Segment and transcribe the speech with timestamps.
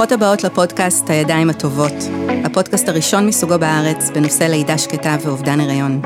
[0.00, 1.92] ברוכות הבאות לפודקאסט הידיים הטובות,
[2.44, 6.02] הפודקאסט הראשון מסוגו בארץ בנושא לידה שקטה ואובדן הריון.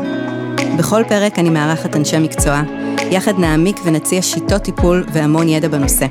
[0.78, 2.62] בכל פרק אני מארחת אנשי מקצוע,
[3.10, 6.06] יחד נעמיק ונציע שיטות טיפול והמון ידע בנושא.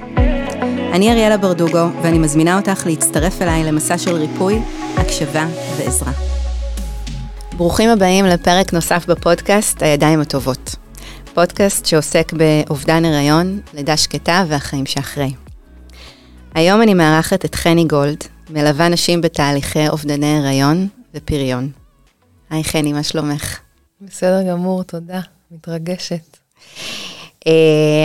[0.94, 4.60] אני אריאלה ברדוגו, ואני מזמינה אותך להצטרף אליי למסע של ריפוי,
[4.98, 5.46] הקשבה
[5.78, 6.12] ועזרה.
[7.58, 10.76] ברוכים הבאים לפרק נוסף בפודקאסט הידיים הטובות.
[11.34, 15.43] פודקאסט שעוסק באובדן הריון, לידה שקטה והחיים שאחרי.
[16.56, 21.72] היום אני מארחת את חני גולד, מלווה נשים בתהליכי אובדני הריון ופריון.
[22.50, 23.60] היי חני, מה שלומך?
[24.02, 25.20] בסדר גמור, תודה.
[25.52, 26.38] מתרגשת.
[27.46, 27.50] Uh,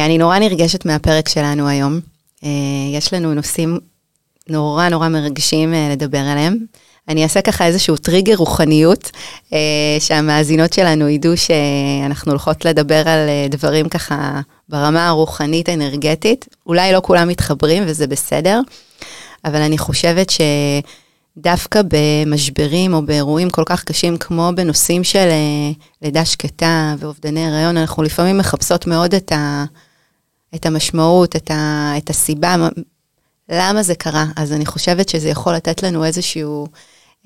[0.05, 2.01] אני נורא נרגשת מהפרק שלנו היום.
[2.41, 2.47] Uh,
[2.95, 3.79] יש לנו נושאים
[4.49, 6.57] נורא נורא מרגשים uh, לדבר עליהם.
[7.09, 9.11] אני אעשה ככה איזשהו טריגר רוחניות,
[9.51, 9.55] uh,
[10.01, 16.49] שהמאזינות שלנו ידעו שאנחנו הולכות לדבר על uh, דברים ככה ברמה הרוחנית אנרגטית.
[16.67, 18.61] אולי לא כולם מתחברים וזה בסדר,
[19.45, 20.33] אבל אני חושבת
[21.37, 27.77] שדווקא במשברים או באירועים כל כך קשים כמו בנושאים של uh, לידה שקטה ואובדני הריון,
[27.77, 29.65] אנחנו לפעמים מחפשות מאוד את, ה,
[30.55, 32.57] את המשמעות, את, ה, את הסיבה,
[33.49, 34.25] למה זה קרה.
[34.37, 36.67] אז אני חושבת שזה יכול לתת לנו איזשהו...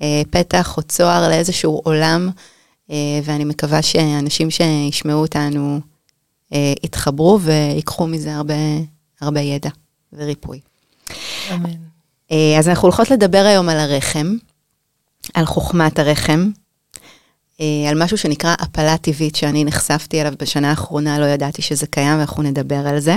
[0.03, 2.29] אה, פתח או צוהר לאיזשהו עולם,
[2.91, 5.79] אה, ואני מקווה שאנשים שישמעו אותנו
[6.53, 8.53] אה, יתחברו ויקחו מזה הרבה,
[9.21, 9.69] הרבה ידע
[10.13, 10.59] וריפוי.
[11.53, 11.69] אמן.
[12.59, 14.35] אז אנחנו הולכות לדבר היום על הרחם,
[15.33, 16.49] על חוכמת הרחם,
[17.59, 22.43] על משהו שנקרא הפלה טבעית, שאני נחשפתי אליו בשנה האחרונה, לא ידעתי שזה קיים, ואנחנו
[22.43, 23.15] נדבר על זה,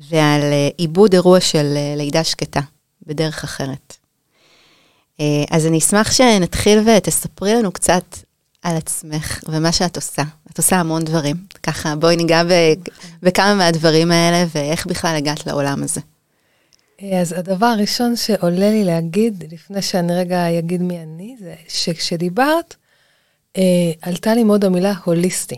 [0.00, 0.40] ועל
[0.76, 2.60] עיבוד אירוע של לידה שקטה
[3.06, 4.01] בדרך אחרת.
[5.20, 8.04] אה, אז אני אשמח שנתחיל ותספרי לנו קצת
[8.62, 10.22] על עצמך ומה שאת עושה.
[10.50, 11.36] את עושה המון דברים.
[11.62, 12.42] ככה, בואי ניגע
[13.22, 16.00] בכמה מהדברים האלה ואיך בכלל הגעת לעולם הזה.
[17.02, 22.76] אה, אז הדבר הראשון שעולה לי להגיד, לפני שאני רגע אגיד מי אני, זה שכשדיברת,
[23.56, 25.56] אה, עלתה לי מאוד המילה הוליסטי.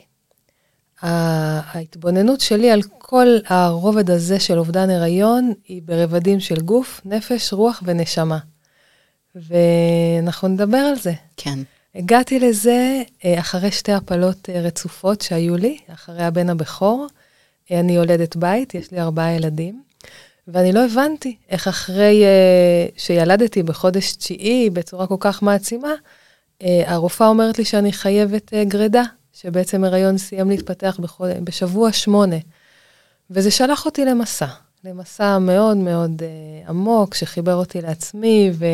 [1.03, 7.83] ההתבוננות שלי על כל הרובד הזה של אובדן הריון היא ברבדים של גוף, נפש, רוח
[7.87, 8.39] ונשמה.
[9.35, 11.13] ואנחנו נדבר על זה.
[11.37, 11.59] כן.
[11.95, 17.07] הגעתי לזה אה, אחרי שתי הפלות אה, רצופות שהיו לי, אחרי הבן הבכור.
[17.71, 19.83] אה, אני יולדת בית, יש לי ארבעה ילדים,
[20.49, 22.25] ואני לא הבנתי איך אחרי
[22.97, 25.93] שילדתי בחודש תשיעי בצורה כל כך מעצימה,
[26.61, 29.03] הרופאה אומרת לי שאני חייבת גרידה,
[29.33, 31.31] שבעצם הריון סיים להתפתח בחוד...
[31.45, 32.37] בשבוע שמונה.
[33.31, 34.47] וזה שלח אותי למסע,
[34.85, 36.23] למסע מאוד מאוד
[36.69, 38.65] עמוק, שחיבר אותי לעצמי, ו...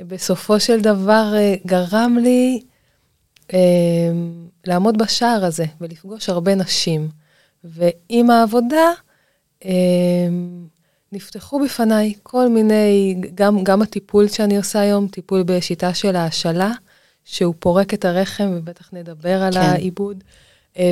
[0.00, 2.62] בסופו של דבר אה, גרם לי
[3.52, 3.58] אה,
[4.64, 7.08] לעמוד בשער הזה ולפגוש הרבה נשים.
[7.64, 8.92] ועם העבודה
[9.64, 9.70] אה,
[11.12, 16.72] נפתחו בפניי כל מיני, גם, גם הטיפול שאני עושה היום, טיפול בשיטה של ההשאלה,
[17.24, 19.60] שהוא פורק את הרחם, ובטח נדבר על כן.
[19.60, 20.24] העיבוד.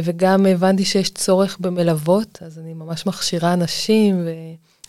[0.04, 4.26] וגם הבנתי שיש צורך במלוות, אז אני ממש מכשירה נשים,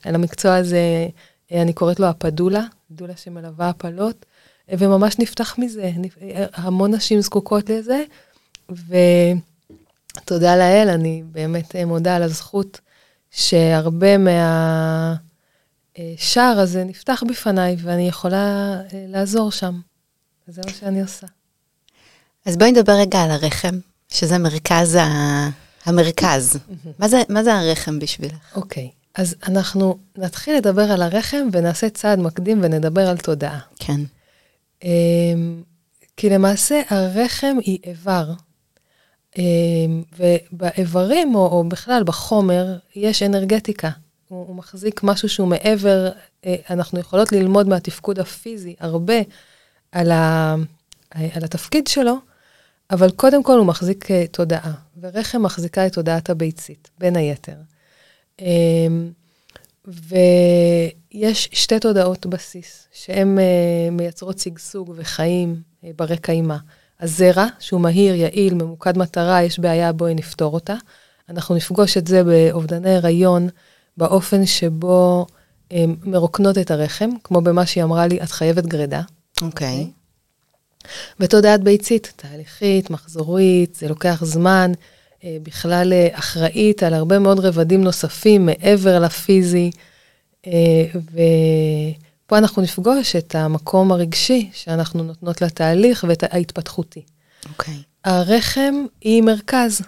[0.06, 1.08] ועל המקצוע הזה
[1.52, 4.25] אני קוראת לו הפדולה, דולה שמלווה הפלות,
[4.72, 5.91] אה, וממש נפתח מזה,
[6.22, 8.03] אה, המון נשים זקוקות לזה,
[8.69, 12.79] ותודה לאל, אני באמת מודה על הזכות
[13.31, 14.18] שהרבה
[15.97, 19.79] מהשער הזה נפתח בפניי, ואני יכולה לעזור שם.
[20.47, 21.28] וזה מה שאני עושה.
[22.46, 23.79] אז בואי נדבר רגע על הרחם,
[24.09, 25.06] שזה מרכז ה...
[25.85, 26.57] המרכז.
[27.00, 28.56] מה, זה, מה זה הרחם בשבילך?
[28.56, 28.90] אוקיי.
[28.91, 29.04] Okay.
[29.16, 33.59] אז אנחנו נתחיל לדבר על הרחם ונעשה צעד מקדים ונדבר על תודעה.
[33.80, 34.02] כן.
[34.84, 35.64] אמ,
[36.18, 38.34] כי למעשה הרחם היא איבר,
[39.38, 43.90] אמ, ובאיברים, או, או בכלל בחומר, יש אנרגטיקה.
[44.28, 46.09] הוא, הוא מחזיק משהו שהוא מעבר,
[46.46, 49.20] אה, אנחנו יכולות ללמוד מהתפקוד הפיזי הרבה
[49.92, 50.56] על, ה,
[51.12, 52.18] על התפקיד שלו,
[52.92, 57.58] אבל קודם כל הוא מחזיק אה, תודעה, ורחם מחזיקה את תודעת הביצית, בין היתר.
[58.41, 59.12] אמ,
[59.85, 66.55] ויש שתי תודעות בסיס, שהן אה, מייצרות שגשוג וחיים אה, ברי קיימא.
[66.99, 70.76] הזרע, שהוא מהיר, יעיל, ממוקד מטרה, יש בעיה, בואי נפתור אותה.
[71.29, 73.49] אנחנו נפגוש את זה באובדני הריון,
[73.97, 75.26] באופן שבו
[75.72, 79.02] הם אה, מרוקנות את הרחם, כמו במה שהיא אמרה לי, את חייבת גרידה.
[79.41, 79.87] אוקיי.
[79.87, 80.05] Okay.
[81.20, 84.72] ותודעת ביצית, תהליכית, מחזורית, זה לוקח זמן.
[85.23, 89.72] אה, בכלל אה, אחראית על הרבה מאוד רבדים נוספים מעבר לפיזי,
[90.47, 97.02] אה, ופה אנחנו נפגוש את המקום הרגשי שאנחנו נותנות לתהליך ואת ההתפתחותי.
[97.50, 97.73] אוקיי.
[97.73, 97.78] Okay.
[98.06, 99.82] הרחם היא מרכז,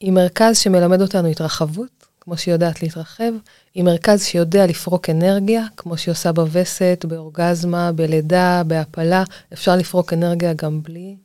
[0.00, 3.32] היא מרכז שמלמד אותנו התרחבות, כמו שהיא יודעת להתרחב,
[3.74, 10.52] היא מרכז שיודע לפרוק אנרגיה, כמו שהיא עושה בווסת, באורגזמה, בלידה, בהפלה, אפשר לפרוק אנרגיה
[10.52, 11.16] גם בלי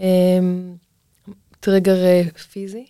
[0.00, 0.74] אמ,
[1.64, 2.22] טריגר אה,
[2.52, 2.86] פיזי.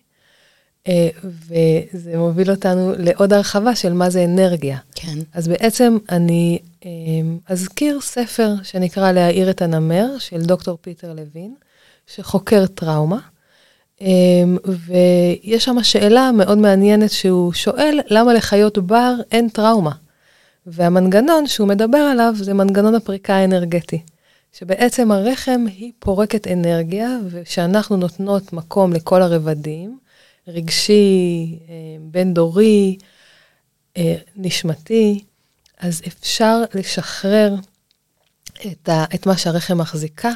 [0.89, 4.79] אה, וזה מוביל אותנו לעוד הרחבה של מה זה אנרגיה.
[4.95, 5.19] כן.
[5.35, 11.55] אז בעצם אני אמ, אזכיר ספר שנקרא להעיר את הנמר, של דוקטור פיטר לוין,
[12.07, 13.19] שחוקר טראומה.
[14.01, 19.93] אמ, ויש שם שאלה מאוד מעניינת שהוא שואל, למה לחיות בר אין טראומה?
[20.67, 24.03] והמנגנון שהוא מדבר עליו זה מנגנון הפריקה האנרגטי.
[24.59, 29.99] שבעצם הרחם היא פורקת אנרגיה, ושאנחנו נותנות מקום לכל הרבדים,
[30.49, 32.97] רגשי, אה, בין-דורי,
[33.97, 35.25] אה, נשמתי,
[35.79, 37.55] אז אפשר לשחרר
[38.67, 40.31] את, ה, את מה שהרחם מחזיקה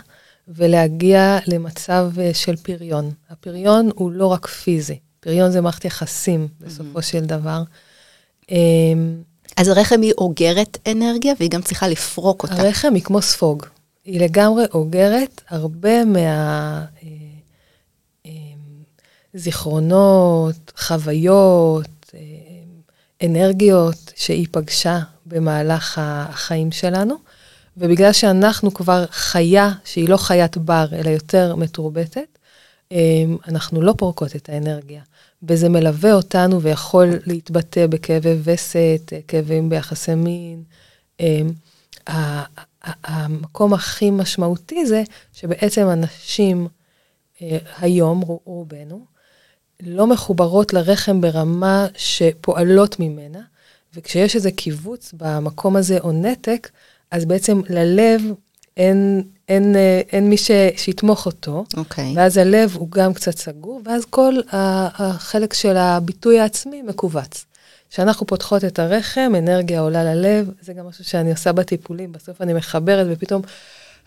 [0.49, 3.11] ולהגיע למצב אה, של פריון.
[3.31, 7.03] הפריון הוא לא רק פיזי, פריון זה מערכת יחסים בסופו mm-hmm.
[7.03, 7.63] של דבר.
[9.57, 12.55] אז הרחם היא אוגרת אנרגיה והיא גם צריכה לפרוק אותה.
[12.55, 13.67] הרחם היא כמו ספוג.
[14.09, 16.05] היא לגמרי אוגרת הרבה
[19.35, 22.21] מהזיכרונות, אה, חוויות, אה,
[23.27, 27.15] אנרגיות שהיא פגשה במהלך החיים שלנו.
[27.77, 32.39] ובגלל שאנחנו כבר חיה שהיא לא חיית בר, אלא יותר מתורבתת,
[32.93, 35.03] אה, אנחנו לא פורקות את האנרגיה.
[35.43, 40.63] וזה מלווה אותנו ויכול להתבטא בכאבי וסת, כאבים ביחסי מין.
[43.05, 45.03] המקום הכי משמעותי זה
[45.33, 46.69] שבעצם אנשים
[47.43, 49.05] אה, היום, רובנו,
[49.81, 53.41] לא מחוברות לרחם ברמה שפועלות ממנה,
[53.95, 56.71] וכשיש איזה קיבוץ במקום הזה או נתק,
[57.11, 58.23] אז בעצם ללב
[58.77, 61.79] אין, אין, אה, אין מי ש, שיתמוך אותו, okay.
[61.79, 62.13] אוקיי.
[62.17, 67.45] ואז הלב הוא גם קצת סגור, ואז כל החלק של הביטוי העצמי מכווץ.
[67.91, 72.55] כשאנחנו פותחות את הרחם, אנרגיה עולה ללב, זה גם משהו שאני עושה בטיפולים, בסוף אני
[72.55, 73.43] מחברת ופתאום,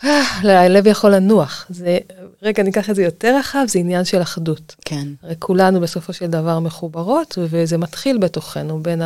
[0.04, 1.66] אה, הלב יכול לנוח.
[1.69, 1.98] זה,
[2.42, 4.75] רגע, ניקח את זה יותר רחב, זה עניין של אחדות.
[4.86, 5.07] כן.
[5.24, 9.01] הרי כולנו בסופו של דבר מחוברות, וזה מתחיל בתוכנו, בין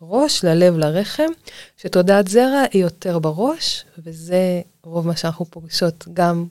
[0.00, 1.28] הראש ללב לרחם,
[1.76, 6.46] שתודעת זרע היא יותר בראש, וזה רוב מה שאנחנו פוגשות גם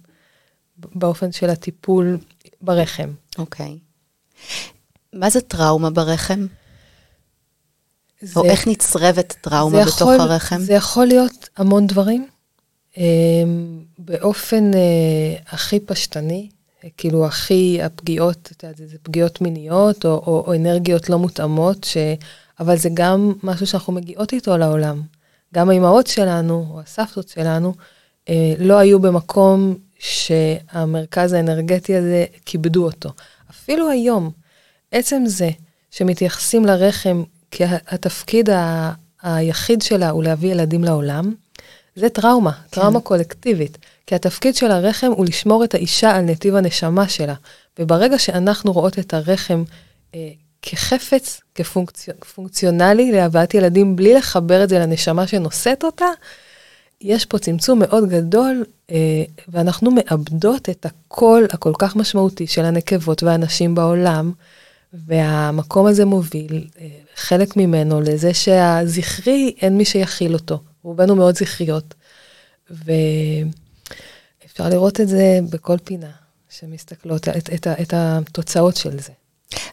[0.77, 2.17] באופן של הטיפול
[2.61, 3.09] ברחם.
[3.37, 3.77] אוקיי.
[5.13, 6.45] מה זה טראומה ברחם?
[8.21, 10.59] זה, או איך נצרבת טראומה בתוך יכול, הרחם?
[10.59, 12.27] זה יכול להיות המון דברים.
[12.97, 13.03] אה,
[13.99, 16.49] באופן אה, הכי פשטני,
[16.97, 21.97] כאילו הכי הפגיעות, את יודעת, זה פגיעות מיניות או, או, או אנרגיות לא מותאמות, ש,
[22.59, 25.01] אבל זה גם משהו שאנחנו מגיעות איתו לעולם.
[25.53, 27.73] גם האימהות שלנו, או הסבתות שלנו,
[28.29, 33.09] אה, לא היו במקום שהמרכז האנרגטי הזה, כיבדו אותו.
[33.49, 34.31] אפילו היום,
[34.91, 35.49] עצם זה
[35.91, 38.91] שמתייחסים לרחם כי התפקיד ה-
[39.21, 41.33] היחיד שלה הוא להביא ילדים לעולם,
[41.95, 42.81] זה טראומה, כן.
[42.81, 43.77] טראומה קולקטיבית.
[44.07, 47.33] כי התפקיד של הרחם הוא לשמור את האישה על נתיב הנשמה שלה.
[47.79, 49.63] וברגע שאנחנו רואות את הרחם
[50.15, 50.29] אה,
[50.61, 51.41] כחפץ,
[52.21, 56.05] כפונקציונלי להבאת ילדים, בלי לחבר את זה לנשמה שנושאת אותה,
[57.01, 58.95] יש פה צמצום מאוד גדול, אה,
[59.47, 64.31] ואנחנו מאבדות את הקול הכל כך משמעותי של הנקבות והנשים בעולם,
[64.93, 70.59] והמקום הזה מוביל, אה, חלק ממנו, לזה שהזכרי, אין מי שיכיל אותו.
[70.83, 71.93] רובנו מאוד זכריות.
[72.69, 76.11] ואפשר לראות את זה בכל פינה
[76.49, 79.11] שמסתכלות, את, את, את התוצאות של זה.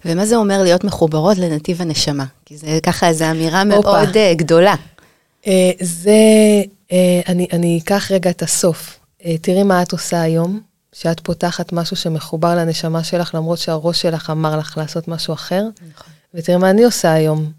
[0.05, 2.25] ומה זה אומר להיות מחוברות לנתיב הנשמה?
[2.45, 3.91] כי זה ככה איזו אמירה אופה.
[3.91, 4.75] מאוד uh, גדולה.
[5.43, 5.49] Uh,
[5.81, 6.12] זה,
[6.88, 6.93] uh,
[7.29, 8.99] אני, אני אקח רגע את הסוף.
[9.21, 10.61] Uh, תראי מה את עושה היום,
[10.99, 15.65] שאת פותחת משהו שמחובר לנשמה שלך, למרות שהראש שלך אמר לך לעשות משהו אחר.
[15.91, 16.12] נכון.
[16.35, 17.53] ותראה מה אני עושה היום,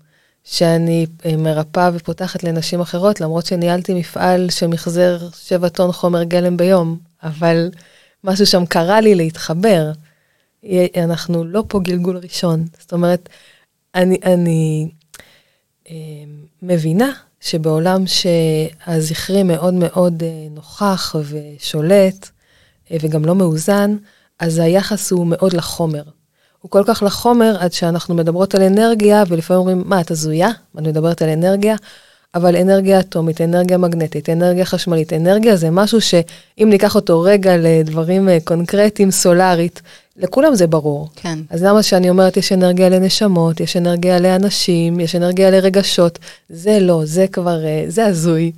[0.43, 6.97] שאני אה, מרפאה ופותחת לנשים אחרות, למרות שניהלתי מפעל שמחזר 7 טון חומר גלם ביום,
[7.23, 7.69] אבל
[8.23, 9.91] משהו שם קרה לי להתחבר.
[10.97, 12.65] אנחנו לא פה גלגול ראשון.
[12.79, 13.29] זאת אומרת,
[13.95, 14.89] אני, אני
[15.89, 15.95] אה,
[16.61, 22.29] מבינה שבעולם שהזכרי מאוד מאוד אה, נוכח ושולט,
[22.91, 23.95] וגם לא מאוזן,
[24.39, 26.03] אז היחס הוא מאוד לחומר.
[26.61, 30.49] הוא כל כך לחומר עד שאנחנו מדברות על אנרגיה, ולפעמים אומרים, מה, את הזויה?
[30.49, 31.75] את מדברת על אנרגיה?
[32.35, 38.29] אבל אנרגיה אטומית, אנרגיה מגנטית, אנרגיה חשמלית, אנרגיה זה משהו שאם ניקח אותו רגע לדברים
[38.29, 39.81] אה, קונקרטיים, סולארית,
[40.17, 41.09] לכולם זה ברור.
[41.15, 41.39] כן.
[41.49, 47.01] אז למה שאני אומרת, יש אנרגיה לנשמות, יש אנרגיה לאנשים, יש אנרגיה לרגשות, זה לא,
[47.05, 48.51] זה כבר, אה, זה הזוי.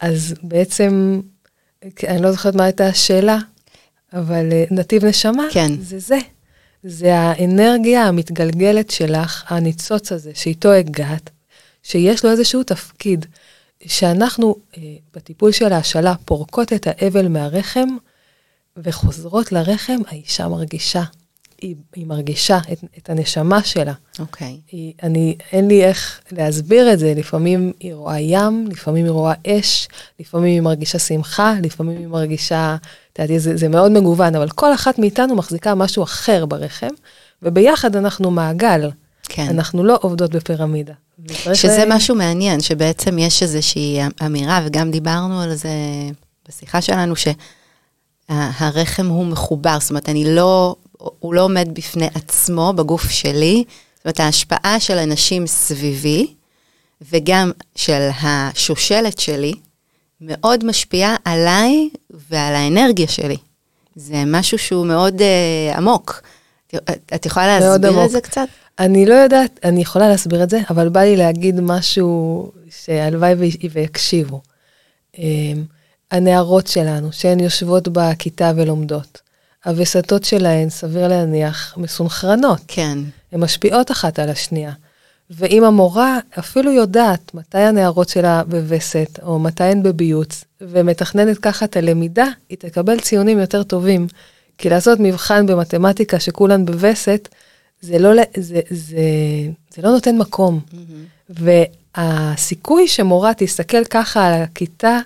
[0.00, 1.20] אז בעצם,
[2.08, 3.38] אני לא זוכרת מה הייתה השאלה,
[4.12, 5.72] אבל נתיב נשמה, כן.
[5.80, 6.18] זה זה.
[6.82, 11.30] זה האנרגיה המתגלגלת שלך, הניצוץ הזה, שאיתו הגעת,
[11.82, 13.26] שיש לו איזשהו תפקיד,
[13.86, 14.82] שאנחנו אה,
[15.14, 17.88] בטיפול של ההשאלה פורקות את האבל מהרחם
[18.76, 21.02] וחוזרות לרחם, האישה מרגישה.
[21.60, 23.92] היא, היא מרגישה את, את הנשמה שלה.
[24.18, 24.60] אוקיי.
[24.66, 24.70] Okay.
[24.72, 29.34] היא, אני, אין לי איך להסביר את זה, לפעמים היא רואה ים, לפעמים היא רואה
[29.46, 29.88] אש,
[30.20, 32.76] לפעמים היא מרגישה שמחה, לפעמים היא מרגישה,
[33.12, 36.94] את יודעת, זה, זה מאוד מגוון, אבל כל אחת מאיתנו מחזיקה משהו אחר ברחם,
[37.42, 38.90] וביחד אנחנו מעגל.
[39.22, 39.46] כן.
[39.50, 40.92] אנחנו לא עובדות בפירמידה.
[41.54, 41.96] שזה לה...
[41.96, 45.70] משהו מעניין, שבעצם יש איזושהי אמירה, וגם דיברנו על זה
[46.48, 47.14] בשיחה שלנו,
[48.30, 50.76] שהרחם הוא מחובר, זאת אומרת, אני לא
[51.18, 53.64] הוא לא עומד בפני עצמו בגוף שלי.
[53.96, 56.34] זאת אומרת, ההשפעה של אנשים סביבי,
[57.12, 59.52] וגם של השושלת שלי,
[60.20, 61.88] מאוד משפיעה עליי
[62.30, 63.36] ועל האנרגיה שלי.
[63.96, 66.22] זה משהו שהוא מאוד uh, עמוק.
[67.14, 68.48] את יכולה להסביר את זה קצת?
[68.78, 73.34] אני לא יודעת, אני יכולה להסביר את זה, אבל בא לי להגיד משהו שהלוואי
[73.72, 74.40] ויקשיבו.
[75.14, 75.18] Um,
[76.10, 79.20] הנערות שלנו, שהן יושבות בכיתה ולומדות,
[79.64, 82.60] הווסתות שלהן, סביר להניח, מסונכרנות.
[82.68, 82.98] כן.
[83.32, 84.72] הן משפיעות אחת על השנייה.
[85.30, 91.76] ואם המורה אפילו יודעת מתי הנערות שלה בווסת, או מתי הן בביוץ, ומתכננת ככה את
[91.76, 94.06] הלמידה, היא תקבל ציונים יותר טובים.
[94.58, 97.28] כי לעשות מבחן במתמטיקה שכולן בווסת,
[97.80, 99.00] זה לא, זה, זה,
[99.74, 100.60] זה לא נותן מקום.
[100.70, 101.42] Mm-hmm.
[101.98, 104.98] והסיכוי שמורה תסתכל ככה על הכיתה,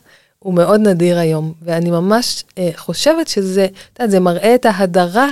[0.44, 5.28] הוא מאוד נדיר היום, ואני ממש אה, חושבת שזה, את יודעת, זה מראה את ההדרה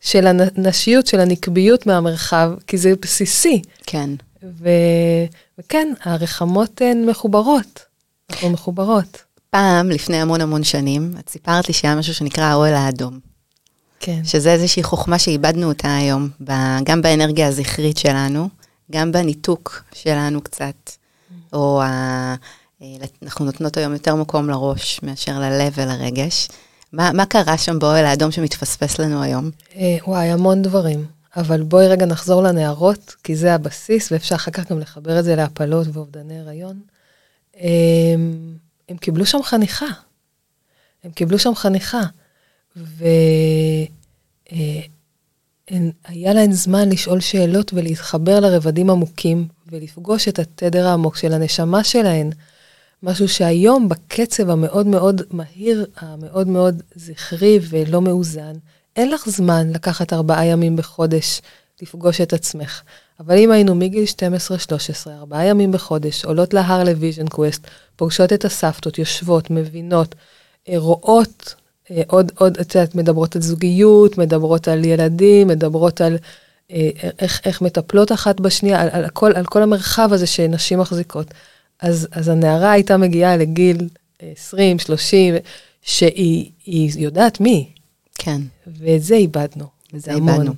[0.00, 3.62] של הנשיות, של הנקביות מהמרחב, כי זה בסיסי.
[3.86, 4.10] כן.
[4.42, 4.68] ו,
[5.58, 7.80] וכן, הרחמות הן מחוברות,
[8.30, 9.22] אנחנו מחוברות.
[9.50, 13.18] פעם, לפני המון המון שנים, את סיפרת לי שהיה משהו שנקרא האוהל האדום.
[14.00, 14.20] כן.
[14.24, 16.52] שזה איזושהי חוכמה שאיבדנו אותה היום, ב,
[16.84, 18.48] גם באנרגיה הזכרית שלנו,
[18.92, 21.34] גם בניתוק שלנו קצת, mm.
[21.52, 22.34] או ה...
[22.84, 26.48] אה, אנחנו נותנות היום יותר מקום לראש מאשר ללב ולרגש.
[26.92, 29.50] מה, מה קרה שם באוהל האדום שמתפספס לנו היום?
[29.76, 31.06] אה, וואי, המון דברים.
[31.36, 35.36] אבל בואי רגע נחזור לנערות, כי זה הבסיס, ואפשר אחר כך גם לחבר את זה
[35.36, 36.80] להפלות ואובדני הריון.
[37.54, 38.14] הם, אה,
[38.88, 39.86] הם קיבלו שם חניכה.
[41.04, 42.02] הם קיבלו שם חניכה.
[42.76, 43.88] והיה
[46.34, 52.30] להן זמן לשאול שאלות ולהתחבר לרבדים עמוקים, ולפגוש את התדר העמוק של הנשמה שלהן.
[53.04, 58.52] משהו שהיום בקצב המאוד מאוד מהיר, המאוד מאוד זכרי ולא מאוזן,
[58.96, 61.40] אין לך זמן לקחת ארבעה ימים בחודש
[61.82, 62.82] לפגוש את עצמך.
[63.20, 64.04] אבל אם היינו מגיל
[65.06, 70.14] 12-13, ארבעה ימים בחודש, עולות להר ל vision quest, פוגשות את הסבתות, יושבות, מבינות,
[70.68, 71.54] אה, רואות,
[71.90, 76.16] אה, עוד, עוד, את יודעת, מדברות על זוגיות, מדברות על ילדים, מדברות על
[76.70, 81.26] אה, איך, איך מטפלות אחת בשנייה, על, על, כל, על כל המרחב הזה שנשים מחזיקות.
[81.84, 83.88] אז, אז הנערה הייתה מגיעה לגיל
[84.18, 85.34] 20, 30,
[85.82, 86.50] שהיא
[86.96, 87.70] יודעת מי.
[88.14, 88.40] כן.
[88.66, 89.66] ואת זה איבדנו.
[89.92, 90.54] וזה איבדנו.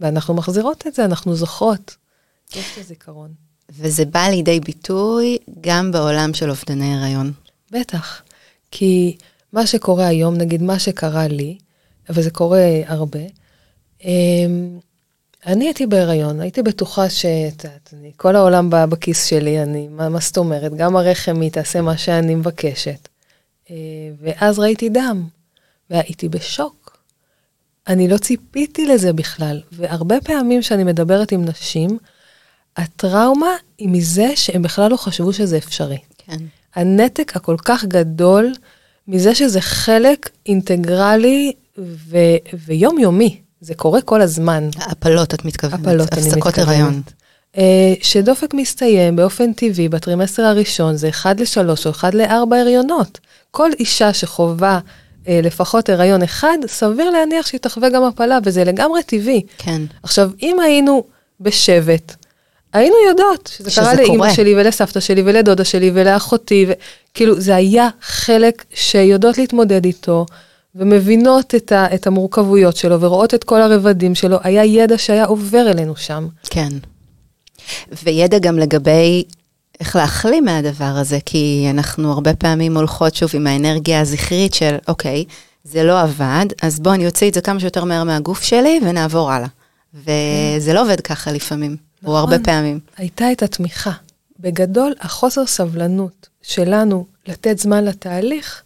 [0.00, 1.96] ואנחנו מחזירות את זה, אנחנו זוכרות.
[2.56, 3.32] יש את הזיכרון.
[3.70, 7.32] וזה בא לידי ביטוי גם בעולם של אובדני הריון.
[7.70, 8.22] בטח.
[8.70, 9.16] כי
[9.52, 11.58] מה שקורה היום, נגיד מה שקרה לי,
[12.08, 13.20] וזה קורה הרבה,
[14.04, 14.78] אמ,
[15.46, 20.18] אני הייתי בהיריון, הייתי בטוחה שאת יודעת, כל העולם בא בכיס שלי, אני, מה, מה
[20.20, 20.74] זאת אומרת?
[20.74, 23.08] גם הרחם היא תעשה מה שאני מבקשת.
[23.70, 23.76] אה,
[24.20, 25.28] ואז ראיתי דם,
[25.90, 26.98] והייתי בשוק.
[27.88, 31.98] אני לא ציפיתי לזה בכלל, והרבה פעמים שאני מדברת עם נשים,
[32.76, 35.98] הטראומה היא מזה שהם בכלל לא חשבו שזה אפשרי.
[36.18, 36.36] כן.
[36.74, 38.52] הנתק הכל כך גדול
[39.08, 43.40] מזה שזה חלק אינטגרלי ו- ויומיומי.
[43.60, 44.68] זה קורה כל הזמן.
[44.76, 45.80] הפלות, את מתכוונת.
[45.80, 46.46] הפלות, אני מתכוונת.
[46.46, 47.02] הפסקות הריון.
[47.54, 47.58] Uh,
[48.02, 53.18] שדופק מסתיים באופן טבעי בטרימסטר הראשון, זה 1 ל-3 או 1 ל-4 הריונות.
[53.50, 54.80] כל אישה שחווה
[55.24, 59.42] uh, לפחות הריון אחד, סביר להניח שהיא תחווה גם הפלה, וזה לגמרי טבעי.
[59.58, 59.82] כן.
[60.02, 61.04] עכשיו, אם היינו
[61.40, 62.14] בשבט,
[62.72, 67.88] היינו יודעות שזה, שזה קרה לאימא שלי ולסבתא שלי ולדודה שלי ולאחותי, וכאילו זה היה
[68.02, 70.26] חלק שיודעות להתמודד איתו.
[70.74, 75.70] ומבינות את, ה, את המורכבויות שלו ורואות את כל הרבדים שלו, היה ידע שהיה עובר
[75.70, 76.28] אלינו שם.
[76.50, 76.68] כן.
[78.04, 79.24] וידע גם לגבי
[79.80, 85.24] איך להחלים מהדבר הזה, כי אנחנו הרבה פעמים הולכות שוב עם האנרגיה הזכרית של, אוקיי,
[85.64, 89.32] זה לא עבד, אז בואו אני אוציא את זה כמה שיותר מהר מהגוף שלי ונעבור
[89.32, 89.48] הלאה.
[89.94, 92.80] וזה לא עובד ככה לפעמים, נכון, או הרבה פעמים.
[92.96, 93.92] הייתה את התמיכה.
[94.40, 98.62] בגדול, החוסר סבלנות שלנו לתת זמן לתהליך,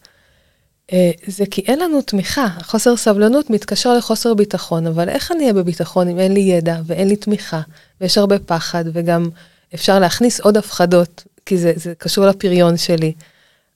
[1.27, 6.09] זה כי אין לנו תמיכה, חוסר סבלנות מתקשר לחוסר ביטחון, אבל איך אני אהיה בביטחון
[6.09, 7.61] אם אין לי ידע ואין לי תמיכה,
[8.01, 9.29] ויש הרבה פחד, וגם
[9.75, 13.13] אפשר להכניס עוד הפחדות, כי זה, זה קשור לפריון שלי.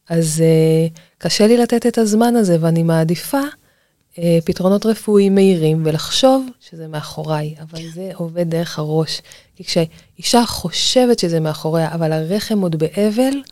[0.08, 3.40] אז uh, קשה לי לתת את הזמן הזה, ואני מעדיפה
[4.14, 9.22] uh, פתרונות רפואיים מהירים, ולחשוב שזה מאחוריי, אבל זה עובד דרך הראש.
[9.56, 13.42] כי כשאישה חושבת שזה מאחוריה, אבל הרחם עוד באבל,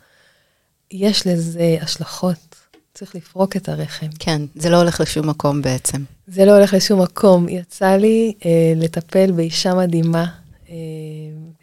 [0.91, 2.66] יש לזה השלכות.
[2.97, 4.07] צריך לפרוק את הרחם.
[4.19, 6.03] כן, זה לא הולך לשום מקום בעצם.
[6.27, 7.49] זה לא הולך לשום מקום.
[7.49, 10.25] יצא לי אה, לטפל באישה מדהימה,
[10.69, 10.75] אה,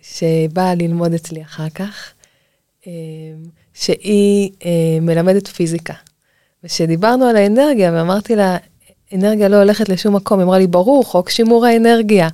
[0.02, 2.12] שבאה ללמוד אצלי אחר כך,
[2.86, 2.92] אה,
[3.74, 5.94] שהיא אה, מלמדת פיזיקה.
[6.64, 8.56] וכשדיברנו על האנרגיה, ואמרתי לה,
[9.14, 12.28] אנרגיה לא הולכת לשום מקום, היא אמרה לי, ברור, חוק שימור האנרגיה.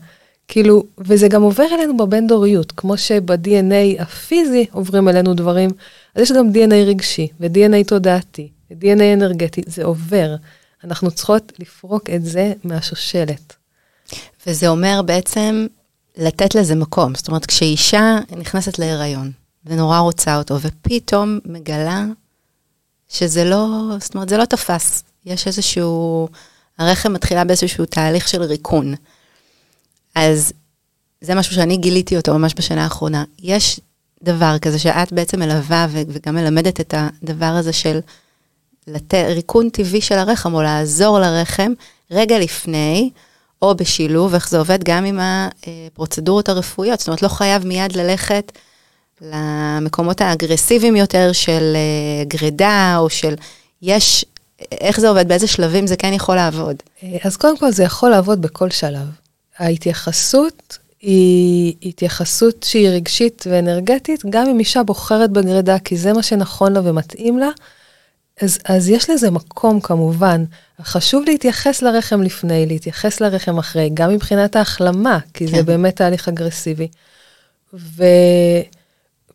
[0.52, 5.70] כאילו, וזה גם עובר אלינו בבין דוריות, כמו שב-DNA הפיזי עוברים אלינו דברים,
[6.14, 10.34] אז יש גם DNA רגשי ו-DNA תודעתי ו-DNA אנרגטי, זה עובר.
[10.84, 13.56] אנחנו צריכות לפרוק את זה מהשושלת.
[14.46, 15.66] וזה אומר בעצם
[16.16, 17.14] לתת לזה מקום.
[17.14, 19.32] זאת אומרת, כשאישה נכנסת להיריון
[19.66, 22.04] ונורא רוצה אותו, ופתאום מגלה
[23.08, 23.68] שזה לא,
[24.00, 25.02] זאת אומרת, זה לא תפס.
[25.26, 26.28] יש איזשהו,
[26.78, 28.94] הרחם מתחילה באיזשהו תהליך של ריקון.
[30.14, 30.52] אז
[31.20, 33.24] זה משהו שאני גיליתי אותו ממש בשנה האחרונה.
[33.42, 33.80] יש
[34.22, 38.00] דבר כזה שאת בעצם מלווה וגם מלמדת את הדבר הזה של
[38.86, 41.72] לתת ריקון טבעי של הרחם, או לעזור לרחם
[42.10, 43.10] רגע לפני,
[43.62, 46.98] או בשילוב, איך זה עובד גם עם הפרוצדורות הרפואיות.
[46.98, 48.52] זאת אומרת, לא חייב מיד ללכת
[49.20, 53.34] למקומות האגרסיביים יותר של אה, גרידה, או של...
[53.82, 54.24] יש,
[54.70, 56.76] איך זה עובד, באיזה שלבים זה כן יכול לעבוד?
[57.02, 59.19] אה, אז קודם כל זה יכול לעבוד בכל שלב.
[59.58, 66.72] ההתייחסות היא התייחסות שהיא רגשית ואנרגטית, גם אם אישה בוחרת בגרידה, כי זה מה שנכון
[66.72, 67.48] לה ומתאים לה,
[68.40, 70.44] אז, אז יש לזה מקום כמובן.
[70.82, 75.56] חשוב להתייחס לרחם לפני, להתייחס לרחם אחרי, גם מבחינת ההחלמה, כי כן.
[75.56, 76.88] זה באמת תהליך אגרסיבי.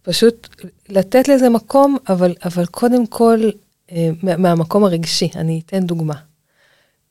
[0.01, 0.47] ופשוט
[0.89, 3.49] לתת לזה מקום, אבל, אבל קודם כל,
[3.91, 6.15] אה, מהמקום הרגשי, אני אתן דוגמה.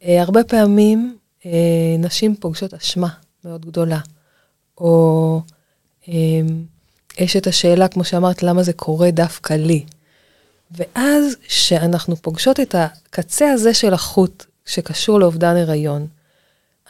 [0.05, 3.09] אה, הרבה פעמים אה, נשים פוגשות אשמה
[3.44, 3.98] מאוד גדולה,
[4.78, 5.42] או
[7.18, 9.85] יש את השאלה, כמו שאמרת, למה זה קורה דווקא לי.
[10.70, 16.07] ואז כשאנחנו פוגשות את הקצה הזה של החוט שקשור לאובדן הריון,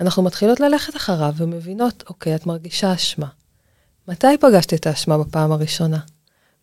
[0.00, 3.26] אנחנו מתחילות ללכת אחריו ומבינות, אוקיי, את מרגישה אשמה.
[4.08, 5.98] מתי פגשת את האשמה בפעם הראשונה?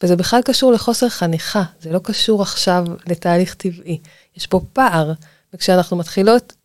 [0.04, 4.00] וזה בכלל קשור לחוסר חניכה, זה לא קשור עכשיו לתהליך טבעי.
[4.38, 5.14] יש פה פער,
[5.54, 6.61] וכשאנחנו מתחילות אה,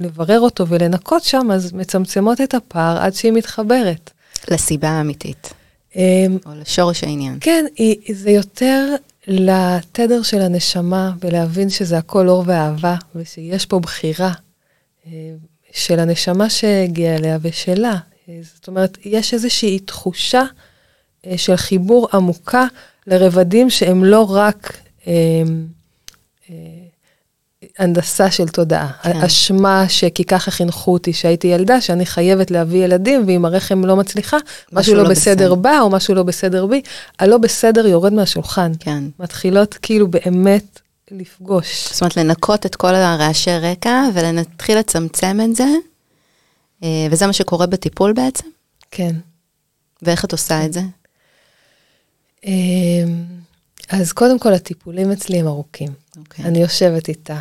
[0.00, 4.10] לברר אותו ולנקות שם, אז מצמצמות את הפער עד שהיא מתחברת.
[4.50, 5.52] לסיבה האמיתית.
[5.96, 7.38] אה, או לשורש העניין.
[7.40, 8.94] כן, היא, זה יותר
[9.26, 14.32] לתדר של הנשמה ולהבין שזה הכל אור ואהבה ושיש פה בחירה
[15.06, 15.10] אה,
[15.72, 17.98] של הנשמה שהגיעה אליה ושלה.
[18.28, 20.42] אה, זאת אומרת, יש איזושהי תחושה
[21.26, 22.66] אה, של חיבור עמוקה
[23.06, 24.78] לרבדים שהם לא רק
[27.78, 28.90] הנדסה של תודעה.
[29.02, 29.20] כן.
[29.20, 34.36] אשמה שכי ככה חינכו אותי שהייתי ילדה, שאני חייבת להביא ילדים, ואם הרחם לא מצליחה,
[34.72, 36.82] משהו, לא, לא בסדר בא, או משהו לא בסדר בי,
[37.18, 38.72] הלא בסדר יורד מהשולחן.
[38.78, 39.04] כן.
[39.20, 40.80] מתחילות כאילו באמת
[41.10, 41.88] לפגוש.
[41.92, 45.66] זאת אומרת, לנקות את כל הרעשי רקע, ולהתחיל לצמצם את זה,
[46.82, 48.46] אה, וזה מה שקורה בטיפול בעצם?
[48.90, 49.16] כן.
[50.02, 50.80] ואיך את עושה את זה?
[52.44, 53.24] אמ,
[53.88, 55.88] אז קודם כל, הטיפולים אצלי הם ארוכים.
[55.88, 56.18] Okay.
[56.18, 56.44] אוקיי.
[56.44, 57.38] אני יושבת איתה,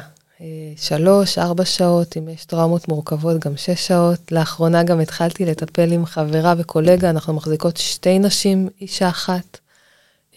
[0.75, 4.31] שלוש, ארבע שעות, אם יש טראומות מורכבות, גם שש שעות.
[4.31, 9.59] לאחרונה גם התחלתי לטפל עם חברה וקולגה, אנחנו מחזיקות שתי נשים, אישה אחת,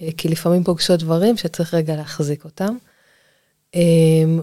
[0.03, 2.77] אה, כי לפעמים פוגשות דברים שצריך רגע להחזיק אותם.
[3.75, 4.41] אמ,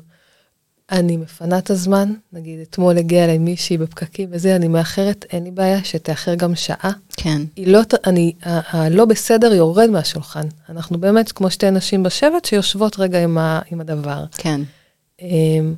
[0.92, 5.52] אני מפנה את הזמן, נגיד אתמול הגיעה אליי מישהי בפקקים וזה, אני מאחרת, אין לי
[5.52, 6.92] בעיה שתאחר גם שעה.
[7.18, 7.42] כן.
[7.56, 10.48] היא לא, אני, הלא בסדר יורד מהשולחן.
[10.70, 14.26] אנחנו באמת כמו שתי נשים בשבט שיושבות רגע עם, ה, עם הדבר.
[14.38, 14.62] כן.
[15.22, 15.76] אמ,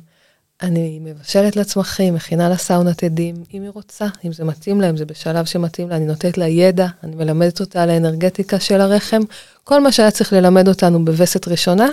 [0.62, 4.96] אני מבשלת לצמחים, מכינה לה סאונת עדים, אם היא רוצה, אם זה מתאים לה, אם
[4.96, 9.20] זה בשלב שמתאים לה, אני נותנת לה ידע, אני מלמדת אותה על האנרגטיקה של הרחם.
[9.64, 11.88] כל מה שהיה צריך ללמד אותנו בווסת ראשונה,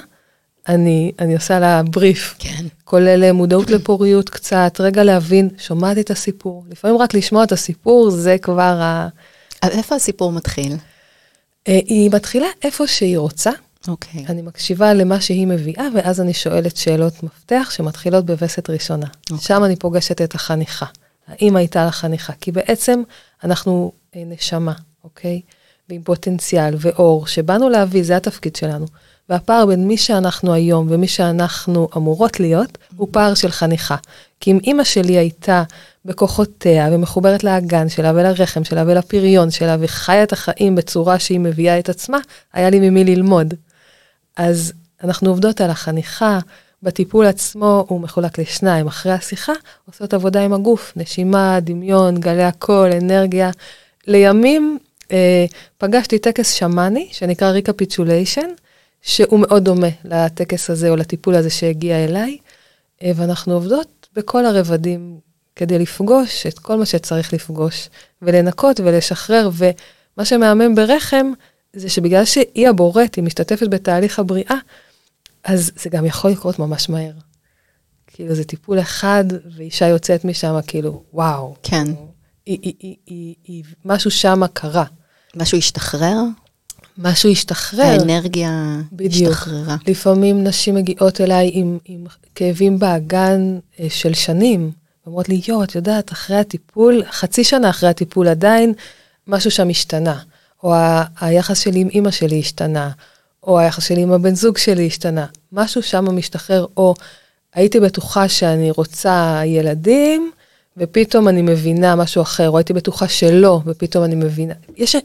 [0.67, 2.35] אני, אני עושה לה בריף.
[2.39, 2.65] כן.
[2.83, 6.65] כולל אה, מודעות לפוריות קצת, רגע להבין, שומעת את הסיפור.
[6.69, 9.07] לפעמים רק לשמוע את הסיפור, זה כבר ה...
[9.63, 10.73] איפה הסיפור מתחיל?
[11.67, 13.51] אה, היא מתחילה איפה שהיא רוצה.
[13.87, 14.25] אוקיי.
[14.29, 19.07] אני מקשיבה למה שהיא מביאה, ואז אני שואלת שאלות מפתח שמתחילות בווסת ראשונה.
[19.31, 19.45] אוקיי.
[19.45, 20.85] שם אני פוגשת את החניכה.
[21.27, 22.33] האם הייתה לה חניכה?
[22.41, 23.01] כי בעצם
[23.43, 25.41] אנחנו אה, נשמה, אוקיי?
[25.89, 28.85] ועם פוטנציאל ואור, שבאנו להביא, זה התפקיד שלנו.
[29.29, 33.95] והפער בין מי שאנחנו היום ומי שאנחנו אמורות להיות, הוא פער של חניכה.
[34.39, 35.63] כי אם אימא שלי הייתה
[36.05, 41.89] בכוחותיה ומחוברת לאגן שלה ולרחם שלה ולפריון שלה וחיה את החיים בצורה שהיא מביאה את
[41.89, 42.17] עצמה,
[42.53, 43.53] היה לי ממי ללמוד.
[44.37, 46.39] אז אנחנו עובדות על החניכה,
[46.83, 49.53] בטיפול עצמו הוא מחולק לשניים, אחרי השיחה
[49.87, 53.51] עושות עבודה עם הגוף, נשימה, דמיון, גלי הקול, אנרגיה.
[54.07, 54.77] לימים
[55.11, 55.45] אה,
[55.77, 58.49] פגשתי טקס שמאני שנקרא ריקפיצ'וליישן,
[59.01, 62.37] שהוא מאוד דומה לטקס הזה או לטיפול הזה שהגיע אליי,
[63.03, 65.19] אה, ואנחנו עובדות בכל הרבדים
[65.55, 67.89] כדי לפגוש את כל מה שצריך לפגוש,
[68.21, 71.31] ולנקות ולשחרר, ומה שמהמם ברחם
[71.75, 74.55] זה שבגלל שהיא הבוראת, היא משתתפת בתהליך הבריאה,
[75.43, 77.13] אז זה גם יכול לקרות ממש מהר.
[78.07, 79.23] כאילו זה טיפול אחד,
[79.55, 81.55] ואישה יוצאת משם כאילו, וואו.
[81.63, 81.83] כן.
[82.45, 84.83] היא, היא, היא, היא, היא, משהו שם קרה.
[85.35, 86.17] משהו השתחרר?
[86.97, 87.83] משהו השתחרר.
[87.83, 89.31] האנרגיה בדיוק.
[89.31, 89.75] השתחררה.
[89.87, 92.05] לפעמים נשים מגיעות אליי עם, עם
[92.35, 94.71] כאבים באגן אה, של שנים,
[95.05, 98.73] אומרות לי, יואו, את יודעת, אחרי הטיפול, חצי שנה אחרי הטיפול עדיין,
[99.27, 100.19] משהו שם השתנה.
[100.63, 102.89] או ה- היחס שלי עם אימא שלי השתנה,
[103.43, 105.25] או היחס שלי עם הבן זוג שלי השתנה.
[105.51, 106.93] משהו שם משתחרר, או
[107.53, 110.31] הייתי בטוחה שאני רוצה ילדים,
[110.77, 114.53] ופתאום אני מבינה משהו אחר, או הייתי בטוחה שלא, ופתאום אני מבינה.
[114.77, 114.95] יש,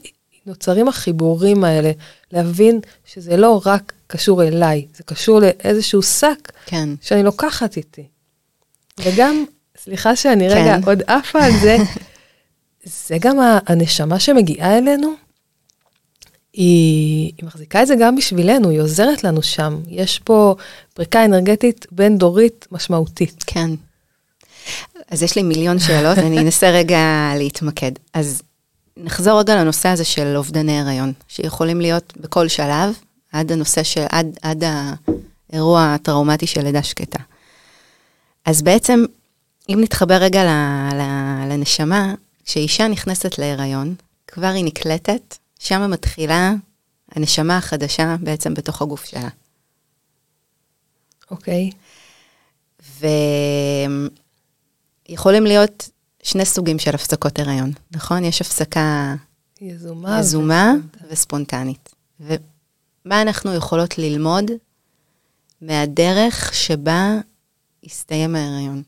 [0.46, 1.90] נוצרים החיבורים האלה,
[2.32, 6.88] להבין שזה לא רק קשור אליי, זה קשור לאיזשהו שק כן.
[7.00, 8.04] שאני לוקחת איתי.
[9.00, 9.44] וגם,
[9.78, 10.56] סליחה שאני כן.
[10.56, 11.76] רגע עוד עפה על זה,
[13.08, 15.14] זה גם הנשמה שמגיעה אלינו,
[16.56, 19.80] היא, היא מחזיקה את זה גם בשבילנו, היא עוזרת לנו שם.
[19.88, 20.54] יש פה
[20.94, 23.44] פריקה אנרגטית בין-דורית משמעותית.
[23.46, 23.70] כן.
[25.10, 27.92] אז יש לי מיליון שאלות, אני אנסה רגע להתמקד.
[28.14, 28.42] אז
[28.96, 32.94] נחזור רגע לנושא הזה של אובדני הריון, שיכולים להיות בכל שלב,
[33.32, 34.64] עד הנושא של, עד, עד
[35.52, 37.18] האירוע הטראומטי של לידה שקטה.
[38.44, 39.04] אז בעצם,
[39.68, 40.48] אם נתחבר רגע ל,
[40.94, 41.02] ל,
[41.52, 42.14] לנשמה,
[42.44, 43.94] כשאישה נכנסת להיריון,
[44.26, 45.36] כבר היא נקלטת,
[45.66, 46.52] שם מתחילה
[47.12, 49.28] הנשמה החדשה בעצם בתוך הגוף שלה.
[51.30, 51.70] אוקיי?
[55.08, 55.90] ויכולים להיות
[56.22, 58.24] שני סוגים של הפסקות הריון, נכון?
[58.24, 59.14] יש הפסקה
[59.60, 60.18] יזומה.
[60.20, 60.72] יזומה
[61.10, 61.94] וספונטנית.
[62.20, 64.50] ומה אנחנו יכולות ללמוד
[65.60, 67.14] מהדרך שבה
[67.84, 68.82] הסתיים ההריון?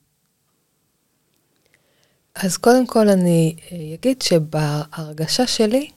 [2.34, 5.90] אז קודם כל אני אה, אגיד שבהרגשה שלי,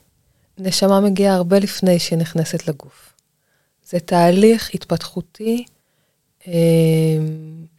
[0.62, 3.12] נשמה מגיעה הרבה לפני שהיא נכנסת לגוף.
[3.88, 5.64] זה תהליך התפתחותי
[6.46, 6.52] אה,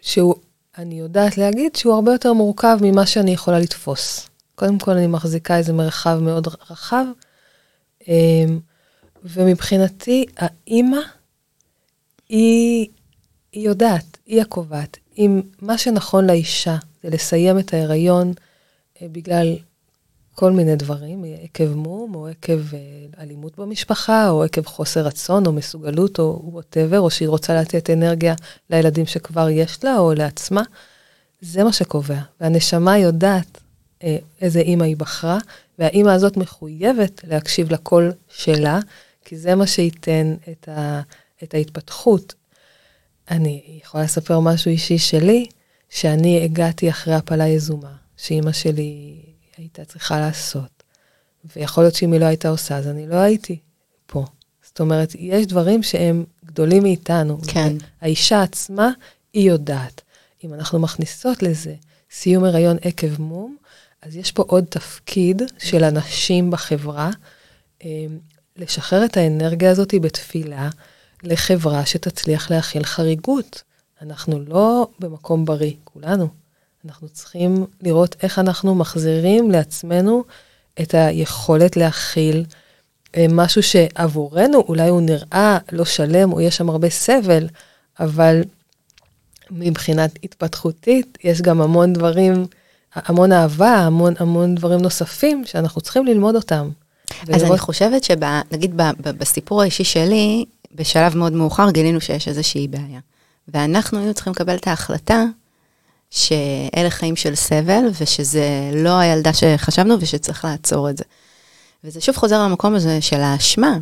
[0.02, 0.36] שהוא,
[0.78, 4.30] אני יודעת להגיד שהוא הרבה יותר מורכב ממה שאני יכולה לתפוס.
[4.56, 7.06] קודם כל אני מחזיקה איזה מרחב מאוד רחב,
[8.08, 8.46] אה,
[9.24, 10.98] ומבחינתי האימא
[12.30, 12.88] היא,
[13.52, 14.98] היא יודעת, היא הקובעת.
[15.18, 18.34] אם מה שנכון לאישה זה לסיים את ההיריון
[19.02, 19.58] אה, בגלל
[20.36, 22.80] כל מיני דברים, עקב מום, או עקב אה,
[23.20, 28.36] אלימות במשפחה, או עקב חוסר רצון, או מסוגלות, או וואטאבר, או שהיא רוצה לתת אנרגיה
[28.70, 30.64] לילדים שכבר יש לה, או לעצמה,
[31.42, 32.20] זה מה שקובע.
[32.42, 33.62] והנשמה יודעת
[34.04, 35.38] אה, איזה אימא היא בחרה,
[35.80, 38.80] והאימא הזאת מחויבת להקשיב לקול שלה,
[39.26, 41.02] כי זה מה שייתן את, ה,
[41.44, 42.34] את ההתפתחות.
[43.32, 45.46] אני יכולה לספר משהו אישי שלי,
[45.90, 49.16] שאני הגעתי אחרי הפלה יזומה, שאימא שלי
[49.64, 50.84] הייתה צריכה לעשות.
[51.56, 53.60] ויכול להיות שאם היא לא הייתה עושה, אז אני לא הייתי
[54.06, 54.26] פה.
[54.64, 57.38] זאת אומרת, יש דברים שהם גדולים מאיתנו.
[57.48, 57.76] כן.
[58.02, 58.90] האישה עצמה,
[59.34, 60.02] היא יודעת.
[60.44, 61.76] אם אנחנו מכניסות לזה
[62.12, 63.58] סיום הריון עקב מום,
[64.02, 67.12] אז יש פה עוד תפקיד של אנשים בחברה,
[67.84, 68.06] אה,
[68.56, 70.70] לשחרר את האנרגיה הזאת בתפילה
[71.24, 73.64] לחברה שתצליח להכיל חריגות.
[74.02, 76.43] אנחנו לא במקום בריא, כולנו.
[76.86, 80.24] אנחנו צריכים לראות איך אנחנו מחזירים לעצמנו
[80.82, 82.46] את היכולת להכיל
[83.18, 87.48] אה, משהו שעבורנו אולי הוא נראה לא שלם, או יש שם הרבה סבל,
[88.00, 88.42] אבל
[89.52, 92.46] מבחינת התפתחותית, יש גם המון דברים,
[92.96, 96.70] המון אהבה, המון המון דברים נוספים שאנחנו צריכים ללמוד אותם.
[97.10, 98.72] אז ולראות- אני חושבת שנגיד
[99.04, 103.00] בסיפור האישי שלי, בשלב מאוד מאוחר גילינו שיש איזושהי בעיה.
[103.48, 105.24] ואנחנו היינו צריכים לקבל את ההחלטה
[106.14, 111.04] שאלה חיים של סבל, ושזה לא הילדה שחשבנו ושצריך לעצור את זה.
[111.84, 113.78] וזה שוב חוזר למקום הזה של האשמה.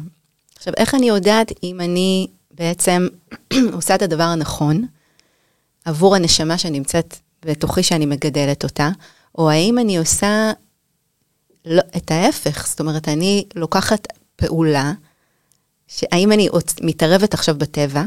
[0.57, 3.07] עכשיו, איך אני יודעת אם אני בעצם
[3.73, 4.85] עושה את הדבר הנכון
[5.85, 7.15] עבור הנשמה שנמצאת
[7.45, 8.89] בתוכי שאני מגדלת אותה,
[9.37, 10.51] או האם אני עושה
[11.65, 14.93] לא, את ההפך, זאת אומרת, אני לוקחת פעולה,
[15.87, 16.49] שהאם אני
[16.81, 18.03] מתערבת עכשיו בטבע,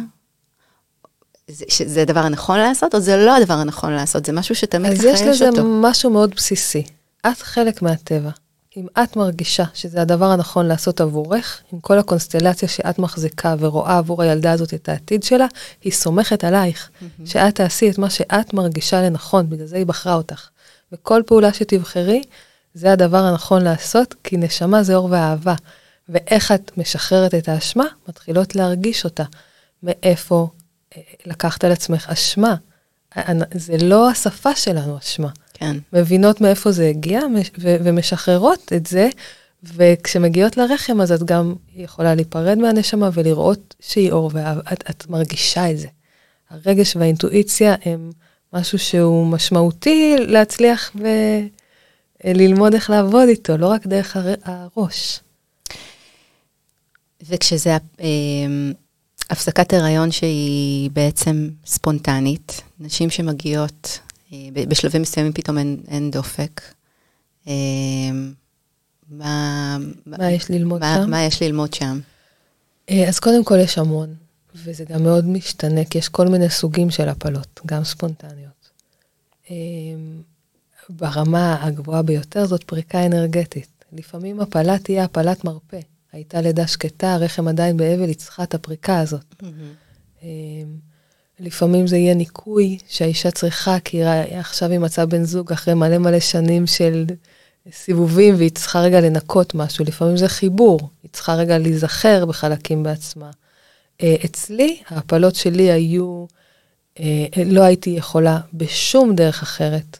[1.50, 5.08] זה, שזה הדבר הנכון לעשות, או זה לא הדבר הנכון לעשות, זה משהו שתמיד ככה
[5.08, 5.30] יש אותו.
[5.30, 6.82] אז יש לזה משהו מאוד בסיסי.
[7.26, 8.30] את חלק מהטבע.
[8.76, 14.22] אם את מרגישה שזה הדבר הנכון לעשות עבורך, עם כל הקונסטלציה שאת מחזיקה ורואה עבור
[14.22, 15.46] הילדה הזאת את העתיד שלה,
[15.82, 17.26] היא סומכת עלייך, mm-hmm.
[17.26, 20.48] שאת תעשי את מה שאת מרגישה לנכון, בגלל זה היא בחרה אותך.
[20.92, 22.22] וכל פעולה שתבחרי,
[22.74, 25.54] זה הדבר הנכון לעשות, כי נשמה זה אור ואהבה.
[26.08, 29.24] ואיך את משחררת את האשמה, מתחילות להרגיש אותה.
[29.82, 30.48] מאיפה
[31.26, 32.54] לקחת על עצמך אשמה.
[33.54, 35.28] זה לא השפה שלנו, אשמה.
[35.54, 35.76] כן.
[35.92, 37.20] מבינות מאיפה זה הגיע
[37.58, 39.08] ו- ומשחררות את זה,
[39.62, 45.78] וכשמגיעות לרחם אז את גם יכולה להיפרד מהנשמה ולראות שהיא אור, ואת את מרגישה את
[45.78, 45.88] זה.
[46.50, 48.10] הרגש והאינטואיציה הם
[48.52, 50.96] משהו שהוא משמעותי להצליח
[52.24, 54.34] וללמוד איך לעבוד איתו, לא רק דרך הר...
[54.44, 55.20] הראש.
[57.28, 58.06] וכשזה אה,
[59.30, 63.98] הפסקת הריון שהיא בעצם ספונטנית, נשים שמגיעות
[64.32, 66.60] אה, בשלבים מסוימים פתאום אין, אין דופק.
[67.48, 67.52] אה,
[69.08, 71.10] מה, מה יש ללמוד מה, שם?
[71.10, 72.00] מה יש ללמוד שם?
[72.90, 74.14] אה, אז קודם כל יש המון,
[74.54, 78.54] וזה גם מאוד משתנה, כי יש כל מיני סוגים של הפלות, גם ספונטניות.
[80.90, 83.84] ברמה הגבוהה ביותר זאת פריקה אנרגטית.
[83.92, 85.80] לפעמים הפלה תהיה הפלת מרפא.
[86.14, 89.34] הייתה לידה שקטה, הרחם עדיין באבל, היא צריכה את הפריקה הזאת.
[89.42, 90.24] Mm-hmm.
[91.40, 95.98] לפעמים זה יהיה ניקוי שהאישה צריכה, כי היא עכשיו היא מצאה בן זוג אחרי מלא
[95.98, 97.04] מלא שנים של
[97.72, 99.84] סיבובים, והיא צריכה רגע לנקות משהו.
[99.84, 103.30] לפעמים זה חיבור, היא צריכה רגע להיזכר בחלקים בעצמה.
[104.02, 106.26] אה, אצלי, ההפלות שלי היו,
[107.00, 109.98] אה, לא הייתי יכולה בשום דרך אחרת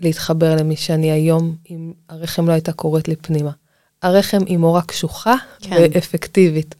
[0.00, 3.50] להתחבר למי שאני היום, אם הרחם לא הייתה קוראת לי פנימה.
[4.04, 5.76] הרחם היא מורה קשוחה כן.
[5.80, 6.74] ואפקטיבית.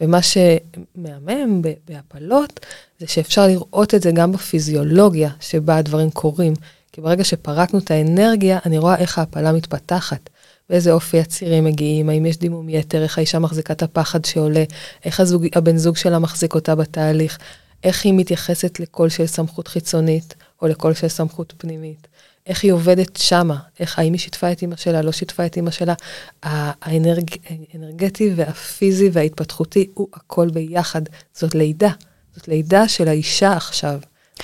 [0.00, 2.60] ומה שמהמם בהפלות,
[3.00, 6.54] זה שאפשר לראות את זה גם בפיזיולוגיה שבה הדברים קורים.
[6.92, 10.30] כי ברגע שפרקנו את האנרגיה, אני רואה איך ההפלה מתפתחת.
[10.70, 14.64] באיזה אופי הצירים מגיעים, האם יש דימום יתר, איך האישה מחזיקה את הפחד שעולה,
[15.04, 17.38] איך הזוג, הבן זוג שלה מחזיק אותה בתהליך,
[17.84, 22.06] איך היא מתייחסת לקול של סמכות חיצונית, או לקול של סמכות פנימית.
[22.46, 25.70] איך היא עובדת שמה, איך, האם היא שיתפה את אימא שלה, לא שיתפה את אימא
[25.70, 25.94] שלה.
[26.42, 31.02] האנרגטי והפיזי וההתפתחותי הוא הכל ביחד.
[31.34, 31.90] זאת לידה,
[32.36, 34.00] זאת לידה של האישה עכשיו.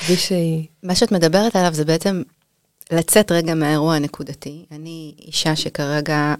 [0.07, 0.67] בלי שהיא...
[0.83, 2.23] מה שאת מדברת עליו זה בעצם
[2.91, 4.65] לצאת רגע מהאירוע הנקודתי.
[4.71, 6.35] אני אישה שכרגע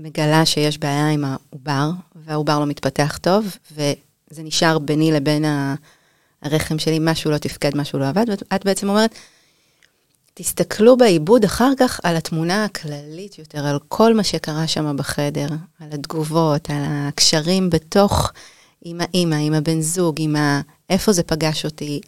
[0.00, 1.90] מגלה שיש בעיה עם העובר,
[2.26, 5.44] והעובר לא מתפתח טוב, וזה נשאר ביני לבין
[6.42, 9.14] הרחם שלי, משהו לא תפקד, משהו לא עבד, ואת בעצם אומרת,
[10.34, 15.48] תסתכלו בעיבוד אחר כך על התמונה הכללית יותר, על כל מה שקרה שם בחדר,
[15.80, 18.32] על התגובות, על הקשרים בתוך,
[18.84, 20.60] עם האימא, עם הבן זוג, עם ה...
[20.90, 22.00] איפה זה פגש אותי,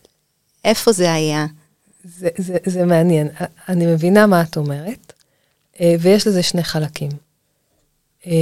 [0.65, 1.47] איפה זה היה.
[2.05, 3.29] זה, זה, זה מעניין.
[3.69, 5.13] אני מבינה מה את אומרת,
[5.81, 7.11] אה, ויש לזה שני חלקים.
[8.27, 8.33] אה,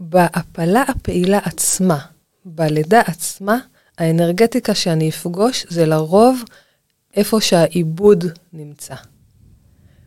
[0.00, 1.98] בהפלה הפעילה עצמה,
[2.44, 3.58] בלידה עצמה,
[3.98, 6.42] האנרגטיקה שאני אפגוש זה לרוב
[7.16, 8.94] איפה שהעיבוד נמצא.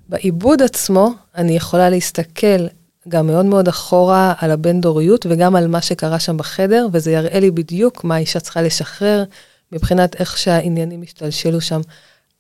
[0.10, 2.68] בעיבוד עצמו אני יכולה להסתכל
[3.08, 7.40] גם מאוד מאוד אחורה על הבין דוריות וגם על מה שקרה שם בחדר, וזה יראה
[7.40, 9.24] לי בדיוק מה האישה צריכה לשחרר
[9.72, 11.82] מבחינת איך שהעניינים השתלשלו שם.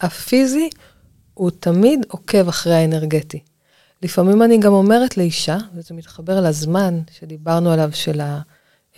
[0.01, 0.69] הפיזי
[1.33, 3.39] הוא תמיד עוקב אחרי האנרגטי.
[4.03, 8.21] לפעמים אני גם אומרת לאישה, וזה מתחבר לזמן שדיברנו עליו, של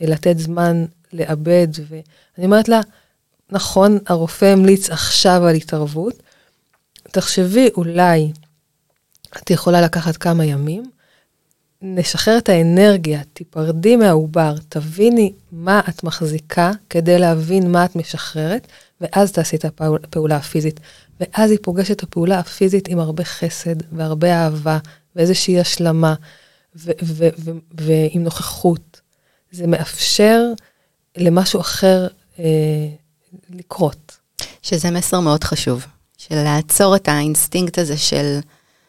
[0.02, 2.82] לתת זמן לאבד, ואני אומרת לה,
[3.52, 6.14] נכון, הרופא המליץ עכשיו על התערבות,
[7.12, 8.32] תחשבי, אולי
[9.38, 10.84] את יכולה לקחת כמה ימים,
[11.82, 18.68] נשחרר את האנרגיה, תיפרדי מהעובר, תביני מה את מחזיקה כדי להבין מה את משחררת,
[19.02, 20.80] ואז תעשי את הפעולה הפיזית.
[21.20, 24.78] ואז היא פוגשת את הפעולה הפיזית עם הרבה חסד והרבה אהבה
[25.16, 26.16] ואיזושהי השלמה
[27.74, 29.02] ועם נוכחות.
[29.52, 30.44] זה מאפשר
[31.18, 32.08] למשהו אחר
[32.40, 32.46] אה,
[33.50, 34.18] לקרות.
[34.62, 35.86] שזה מסר מאוד חשוב,
[36.18, 38.40] של לעצור את האינסטינקט הזה של,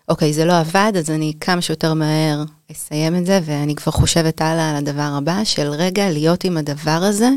[0.08, 4.40] אוקיי, זה לא עבד, אז אני כמה שיותר מהר אסיים את זה, ואני כבר חושבת
[4.40, 7.28] הלאה על הדבר הבא, של רגע להיות עם הדבר הזה,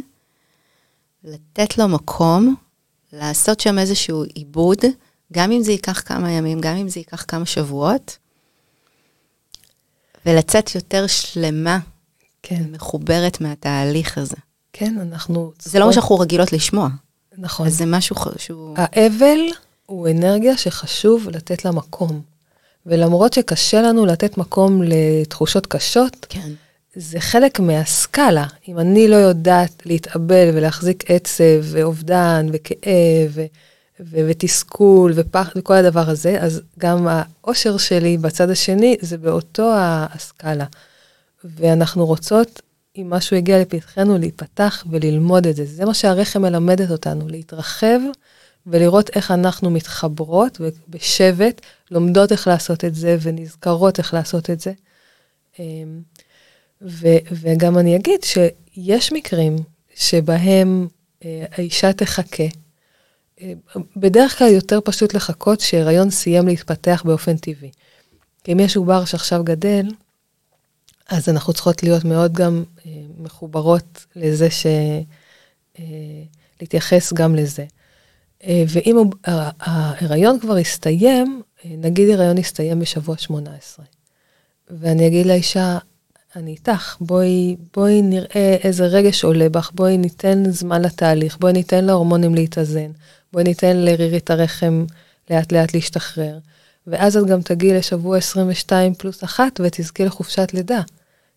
[1.24, 2.56] לתת לו מקום,
[3.14, 4.80] לעשות שם איזשהו עיבוד,
[5.34, 8.18] גם אם זה ייקח כמה ימים, גם אם זה ייקח כמה שבועות,
[10.26, 11.80] ולצאת יותר שלמה,
[12.44, 12.64] כן.
[12.72, 14.36] מחוברת מהתהליך הזה.
[14.78, 15.52] כן, אנחנו...
[15.60, 16.90] זה לא מה שאנחנו רגילות לשמוע.
[17.38, 17.68] נכון.
[17.68, 18.76] אז זה משהו שהוא...
[18.78, 19.40] האבל
[19.86, 22.22] הוא אנרגיה שחשוב לתת לה מקום.
[22.86, 26.52] ולמרות שקשה לנו לתת מקום לתחושות קשות, כן.
[26.96, 28.46] זה חלק מהסקאלה.
[28.68, 33.46] אם אני לא יודעת להתאבל ולהחזיק עצב ואובדן וכאב ו-
[34.00, 40.66] ו- ותסכול ופח וכל הדבר הזה, אז גם האושר שלי בצד השני זה באותו הסקאלה.
[41.44, 42.62] ואנחנו רוצות,
[42.98, 45.66] אם משהו הגיע לפתחנו, להיפתח וללמוד את זה.
[45.66, 48.00] זה מה שהרחם מלמדת אותנו, להתרחב
[48.68, 54.74] ולראות איך אנחנו מתחברות ובשבט לומדות איך לעשות את זה ונזכרות איך לעשות את זה.
[55.60, 56.02] אמ,
[56.82, 59.56] ו, וגם אני אגיד שיש מקרים
[59.96, 60.88] שבהם
[61.26, 62.44] אה, האישה תחכה.
[63.42, 63.54] אה,
[63.98, 67.72] בדרך כלל יותר פשוט לחכות שהיריון סיים להתפתח באופן טבעי.
[68.44, 69.86] כי אם יש עובר שעכשיו גדל,
[71.10, 74.66] אז אנחנו צריכות להיות מאוד גם אה, מחוברות לזה ש...
[75.80, 76.24] אה,
[76.62, 77.66] להתייחס גם לזה.
[78.44, 78.98] אה, ואם
[79.60, 83.86] ההיריון כבר הסתיים, אה, נגיד הריון הסתיים בשבוע 18,
[84.70, 85.78] ואני אגיד לאישה,
[86.36, 91.86] אני איתך, בואי, בואי נראה איזה רגש עולה בך, בואי ניתן זמן לתהליך, בואי ניתן
[91.86, 92.92] להורמונים להתאזן,
[93.34, 94.86] בואי ניתן לרירית הרחם
[95.30, 96.38] לאט לאט להשתחרר.
[96.88, 100.82] ואז את גם תגיעי לשבוע 22 פלוס אחת ותזכי לחופשת לידה.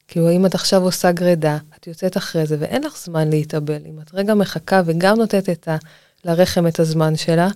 [0.08, 3.82] כאילו, אם את עכשיו עושה גרידה, את יוצאת אחרי זה ואין לך זמן להתאבל.
[3.86, 5.76] אם את רגע מחכה וגם נותנת את ה,
[6.24, 7.48] לרחם את הזמן שלה,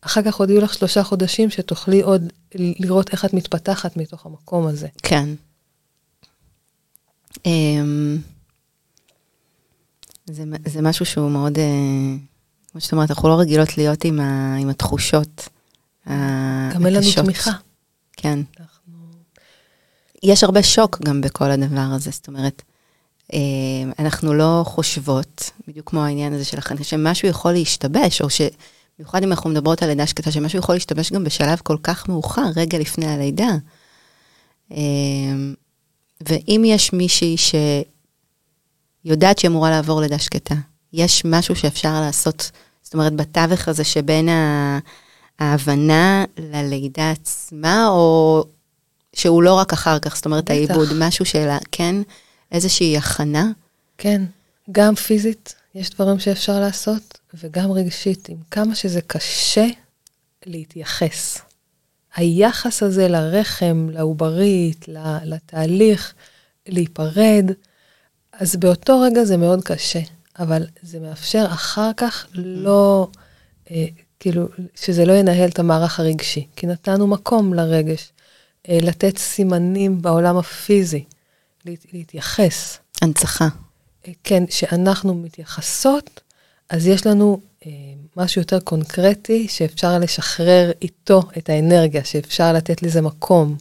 [0.00, 4.66] אחר כך עוד יהיו לך שלושה חודשים שתוכלי עוד לראות איך את מתפתחת מתוך המקום
[4.66, 4.88] הזה.
[5.02, 5.28] כן.
[7.46, 8.18] אמ,
[10.26, 12.16] זה, זה משהו שהוא מאוד, אה,
[12.72, 15.48] כמו שאת אומרת, אנחנו לא רגילות להיות עם, ה, עם התחושות
[16.06, 17.50] גם אין לנו תמיכה.
[18.16, 18.38] כן.
[18.60, 18.92] אנחנו...
[20.22, 22.62] יש הרבה שוק גם בכל הדבר הזה, זאת אומרת,
[23.32, 23.38] אה,
[23.98, 29.30] אנחנו לא חושבות, בדיוק כמו העניין הזה של החנכה, שמשהו יכול להשתבש, או שבמיוחד אם
[29.30, 33.06] אנחנו מדברות על לידה שקטה, שמשהו יכול להשתבש גם בשלב כל כך מאוחר, רגע לפני
[33.06, 33.50] הלידה.
[34.72, 34.76] אה,
[36.28, 37.36] ואם יש מישהי
[39.04, 40.54] שיודעת שהיא אמורה לעבור לידה שקטה,
[40.92, 42.50] יש משהו שאפשר לעשות,
[42.82, 44.28] זאת אומרת, בתווך הזה שבין
[45.38, 48.44] ההבנה ללידה עצמה, או
[49.14, 51.96] שהוא לא רק אחר כך, זאת אומרת, העיבוד, משהו של, כן,
[52.52, 53.50] איזושהי הכנה?
[53.98, 54.22] כן,
[54.72, 59.66] גם פיזית, יש דברים שאפשר לעשות, וגם רגשית, עם כמה שזה קשה
[60.46, 61.38] להתייחס.
[62.16, 64.86] היחס הזה לרחם, לעוברית,
[65.24, 66.14] לתהליך,
[66.66, 67.44] להיפרד,
[68.32, 70.00] אז באותו רגע זה מאוד קשה,
[70.38, 73.08] אבל זה מאפשר אחר כך לא,
[73.70, 73.86] אה,
[74.22, 78.12] כאילו, שזה לא ינהל את המערך הרגשי, כי נתנו מקום לרגש,
[78.68, 81.04] אה, לתת סימנים בעולם הפיזי,
[81.64, 82.78] להת, להתייחס.
[83.02, 83.48] הנצחה.
[84.06, 86.20] אה, כן, שאנחנו מתייחסות,
[86.68, 87.70] אז יש לנו אה,
[88.16, 93.56] משהו יותר קונקרטי, שאפשר לשחרר איתו את האנרגיה, שאפשר לתת לזה מקום.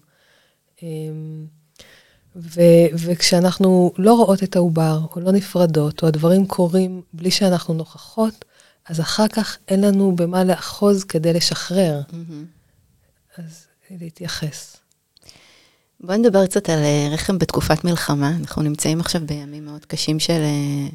[0.84, 0.88] אה,
[2.36, 8.46] ו- וכשאנחנו לא רואות את העובר, או לא נפרדות, או הדברים קורים בלי שאנחנו נוכחות,
[8.92, 12.02] אז אחר כך אין לנו במה לאחוז כדי לשחרר.
[12.10, 13.42] Mm-hmm.
[13.42, 14.78] אז להתייחס.
[16.00, 18.30] בואי נדבר קצת על אה, רחם בתקופת מלחמה.
[18.40, 20.90] אנחנו נמצאים עכשיו בימים מאוד קשים של, אה,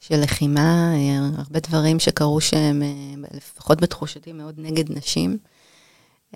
[0.00, 2.82] של לחימה, אה, הרבה דברים שקרו שהם,
[3.30, 5.38] לפחות בתחושתי, מאוד נגד נשים.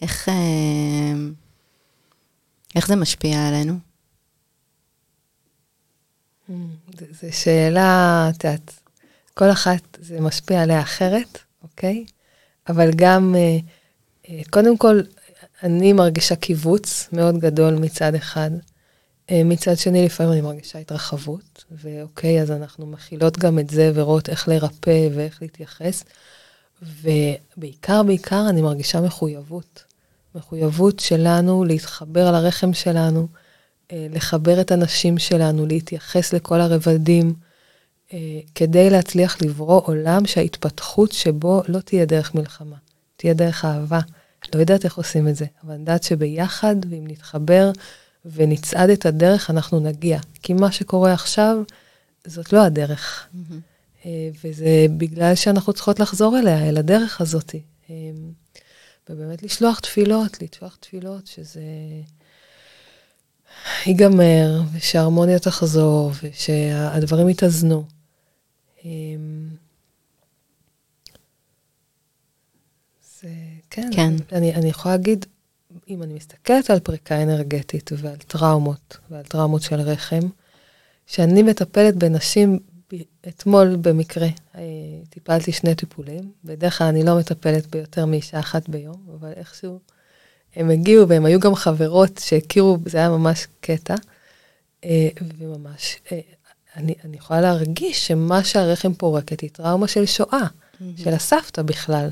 [0.03, 0.29] איך,
[2.77, 3.75] איך זה משפיע עלינו?
[7.11, 8.84] זו שאלה, את יודעת,
[9.35, 12.05] כל אחת זה משפיע עליה אחרת, אוקיי?
[12.69, 13.35] אבל גם,
[14.51, 15.01] קודם כל,
[15.63, 18.51] אני מרגישה קיבוץ מאוד גדול מצד אחד.
[19.31, 24.29] אה, מצד שני, לפעמים אני מרגישה התרחבות, ואוקיי, אז אנחנו מכילות גם את זה ורואות
[24.29, 26.05] איך לרפא ואיך להתייחס.
[26.83, 29.85] ובעיקר, בעיקר אני מרגישה מחויבות.
[30.35, 33.29] מחויבות שלנו להתחבר על הרחם שלנו,
[33.93, 37.44] אה, לחבר את הנשים שלנו, להתייחס לכל הרבדים, אה,
[38.55, 42.77] כדי להצליח לברוא עולם שההתפתחות שבו לא תהיה דרך מלחמה,
[43.17, 44.01] תהיה דרך אהבה.
[44.55, 47.71] לא יודעת איך עושים את זה, אבל אני יודעת שביחד, ואם נתחבר
[48.25, 50.19] ונצעד את הדרך, אנחנו נגיע.
[50.43, 51.57] כי מה שקורה עכשיו,
[52.27, 53.29] זאת לא הדרך.
[53.35, 54.07] Mm-hmm.
[54.45, 57.55] וזה בגלל שאנחנו צריכות לחזור אליה, אל הדרך הזאת.
[57.91, 57.95] אה,
[59.11, 61.61] ובאמת לשלוח תפילות, לשלוח תפילות, שזה
[63.87, 67.85] ייגמר, ושההרמוניה תחזור, ושהדברים יתאזנו.
[68.85, 68.91] אה,
[73.21, 73.29] זה,
[73.71, 74.15] כן, כן.
[74.33, 75.27] אני, אני יכולה להגיד,
[75.89, 80.21] אם אני מסתכלת על פריקה אנרגטית ועל טראומות, ועל טראומות של רחם,
[81.07, 82.59] שאני מטפלת בנשים,
[83.29, 84.63] אתמול במקרה, אה,
[85.11, 89.79] טיפלתי שני טיפולים, בדרך כלל אני לא מטפלת ביותר מאישה אחת ביום, אבל איכשהו
[90.57, 93.95] הם הגיעו והם היו גם חברות שהכירו, זה היה ממש קטע.
[94.85, 95.09] אה,
[95.39, 96.21] וממש, אה,
[96.77, 101.03] אני, אני יכולה להרגיש שמה שהרחם פורקת היא טראומה של שואה, mm-hmm.
[101.03, 102.09] של הסבתא בכלל.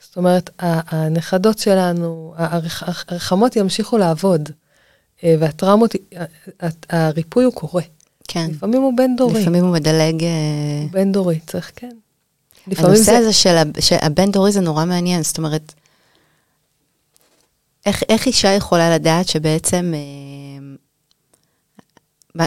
[0.00, 4.50] זאת אומרת, הנכדות שלנו, הרחמות ימשיכו לעבוד,
[5.24, 5.94] אה, והטראומות,
[6.90, 7.82] הריפוי הוא קורה.
[8.28, 8.48] כן.
[8.50, 9.40] לפעמים הוא בין דורי.
[9.40, 10.22] לפעמים הוא מדלג...
[10.22, 11.96] הוא בין דורי, צריך, כן.
[12.76, 13.18] הנושא זה...
[13.18, 13.32] הזה
[13.80, 15.72] של הבין דורי זה נורא מעניין, זאת אומרת,
[17.86, 20.76] איך, איך אישה יכולה לדעת שבעצם אה,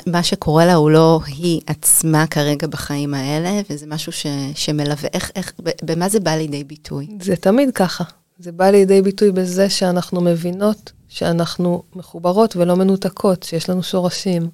[0.07, 4.25] מה, שקורה לה הוא לא היא עצמה כרגע בחיים האלה, וזה משהו ש,
[4.55, 7.07] שמלווה, איך, איך, במה זה בא לידי ביטוי?
[7.21, 8.03] זה תמיד ככה.
[8.39, 14.49] זה בא לידי ביטוי בזה שאנחנו מבינות שאנחנו מחוברות ולא מנותקות, שיש לנו שורשים,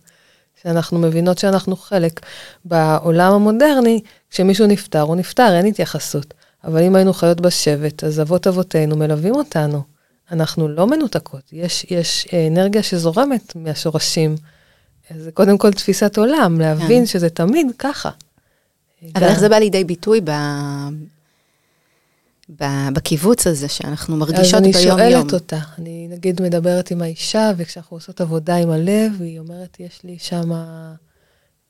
[0.62, 2.20] שאנחנו מבינות שאנחנו חלק.
[2.66, 6.34] בעולם המודרני, כשמישהו נפטר, הוא נפטר, אין התייחסות.
[6.64, 9.82] אבל אם היינו חיות בשבט, אז אבות אבותינו מלווים אותנו.
[10.32, 14.36] אנחנו לא מנותקות, יש, יש אנרגיה שזורמת מהשורשים.
[15.18, 17.06] זה קודם כל תפיסת עולם, להבין כן.
[17.06, 18.10] שזה תמיד ככה.
[19.16, 19.24] אבל.
[19.24, 20.32] איך זה בא לידי ביטוי ב...
[22.60, 22.64] ב...
[22.94, 24.76] בקיבוץ הזה שאנחנו מרגישות ביום-יום?
[24.76, 29.40] אז אני שואלת אותה, אני נגיד מדברת עם האישה, וכשאנחנו עושות עבודה עם הלב, היא
[29.40, 30.52] אומרת, יש לי שם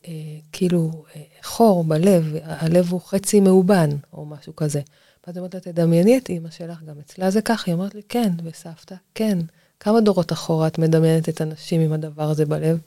[0.08, 0.12] אה,
[0.52, 4.82] כאילו אה, חור בלב, הלב הוא חצי מאובן, או משהו כזה.
[5.28, 8.32] ואז אומרת לה, תדמייני את אימא שלך, גם אצלה זה ככה, היא אומרת לי, כן,
[8.44, 9.38] וסבתא, כן.
[9.80, 12.80] כמה דורות אחורה את מדמיינת את הנשים עם הדבר הזה בלב?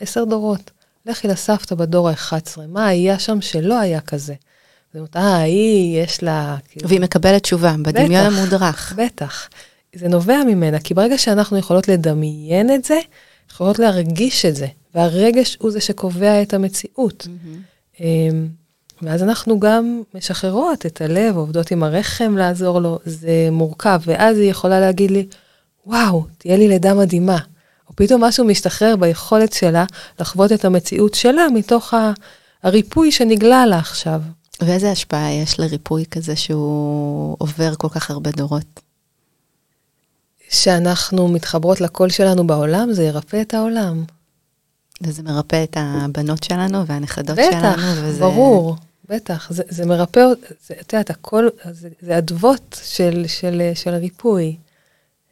[0.00, 0.70] עשר דורות.
[1.06, 4.34] לכי לסבתא בדור ה-11, מה היה שם שלא היה כזה?
[4.92, 6.56] זאת אומרת, אה, היא, יש לה...
[6.68, 6.88] כאילו...
[6.88, 8.94] והיא מקבלת תשובה, בדמיון המודרך.
[8.96, 9.48] בטח.
[9.94, 12.98] זה נובע ממנה, כי ברגע שאנחנו יכולות לדמיין את זה,
[13.50, 17.26] יכולות להרגיש את זה, והרגש הוא זה שקובע את המציאות.
[17.26, 18.00] Mm-hmm.
[19.02, 24.50] ואז אנחנו גם משחררות את הלב, עובדות עם הרחם לעזור לו, זה מורכב, ואז היא
[24.50, 25.26] יכולה להגיד לי,
[25.86, 27.38] וואו, תהיה לי לידה מדהימה.
[27.92, 29.84] או פתאום משהו משתחרר ביכולת שלה
[30.20, 31.94] לחוות את המציאות שלה מתוך
[32.62, 34.20] הריפוי שנגלה לה עכשיו.
[34.60, 38.80] ואיזה השפעה יש לריפוי כזה שהוא עובר כל כך הרבה דורות?
[40.50, 44.04] שאנחנו מתחברות לקול שלנו בעולם, זה ירפא את העולם.
[45.02, 47.72] וזה מרפא את הבנות שלנו והנכדות בטח, שלנו.
[47.72, 48.20] בטח, וזה...
[48.20, 48.76] ברור,
[49.08, 49.52] בטח.
[49.52, 50.20] זה, זה מרפא,
[50.80, 54.56] את יודעת, הכל, זה, זה אדוות של, של, של ריפוי.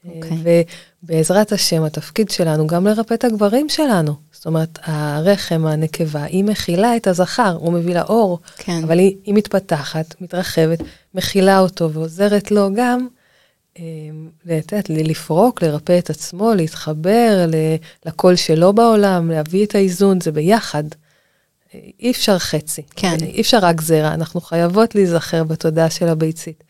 [0.05, 0.09] Okay.
[0.09, 0.65] אוקיי.
[1.03, 4.15] ובעזרת השם, התפקיד שלנו גם לרפא את הגברים שלנו.
[4.33, 8.81] זאת אומרת, הרחם, הנקבה, היא מכילה את הזכר, הוא מביא לה אור, כן.
[8.85, 10.79] אבל היא, היא מתפתחת, מתרחבת,
[11.15, 13.07] מכילה אותו ועוזרת לו גם
[14.45, 17.47] לתת, לפרוק, לרפא את עצמו, להתחבר
[18.07, 20.85] לקול שלו בעולם, להביא את האיזון, זה ביחד.
[21.75, 22.83] אי אפשר חצי.
[22.97, 23.17] כן.
[23.23, 26.65] אי אפשר רק זרע, אנחנו חייבות להיזכר בתודעה של הביצית.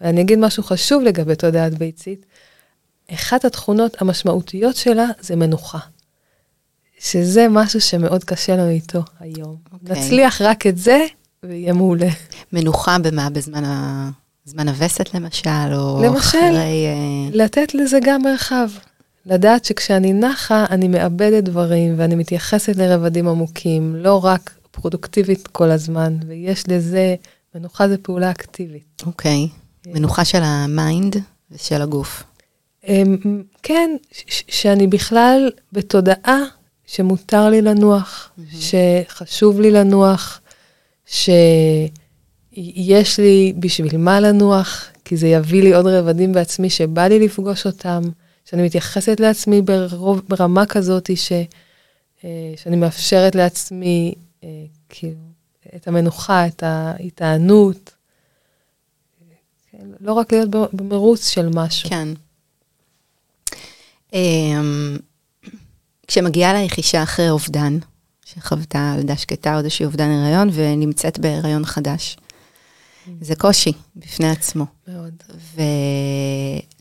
[0.00, 2.26] ואני אגיד משהו חשוב לגבי תודעת ביצית.
[3.12, 5.78] אחת התכונות המשמעותיות שלה זה מנוחה.
[6.98, 9.56] שזה משהו שמאוד קשה לנו איתו היום.
[9.66, 9.72] Okay.
[9.72, 10.04] אוקיי.
[10.04, 10.98] נצליח רק את זה,
[11.42, 12.08] ויהיה מעולה.
[12.52, 13.30] מנוחה במה?
[13.30, 14.10] בזמן ה...
[14.44, 16.40] זמן הווסת למשל, או למשל, אחרי...
[16.40, 18.68] למשל, אה, לתת לזה גם מרחב.
[19.26, 26.16] לדעת שכשאני נחה, אני מאבדת דברים ואני מתייחסת לרבדים עמוקים, לא רק פרודוקטיבית כל הזמן,
[26.26, 27.14] ויש לזה,
[27.54, 29.02] מנוחה זה פעולה אקטיבית.
[29.06, 29.90] אוקיי, אוקיי.
[29.92, 31.16] מנוחה של המיינד
[31.50, 32.24] ושל הגוף.
[32.88, 33.90] אמ, כן,
[34.28, 36.40] שאני בכלל בתודעה
[36.86, 38.56] שמותר לי לנוח, mm-hmm.
[38.56, 40.40] שחשוב לי לנוח,
[41.06, 41.30] ש...
[42.56, 47.66] יש לי בשביל מה לנוח, כי זה יביא לי עוד רבדים בעצמי שבא לי לפגוש
[47.66, 48.02] אותם,
[48.44, 51.32] שאני מתייחסת לעצמי ברוב, ברמה כזאת ש,
[52.24, 54.14] אה, שאני מאפשרת לעצמי
[54.44, 54.48] אה,
[54.88, 55.14] כאילו
[55.76, 57.94] את המנוחה, את ההתענות.
[59.70, 61.90] כן, לא רק להיות במרוץ של משהו.
[61.90, 62.08] כן.
[64.14, 64.96] אמ,
[66.06, 67.78] כשמגיעה אלייך אישה אחרי אובדן,
[68.24, 72.16] שחוותה לידה שקטה, עוד איזושהי אובדן הריון, ונמצאת בהריון חדש.
[73.20, 74.66] זה קושי בפני עצמו.
[74.88, 75.14] מאוד.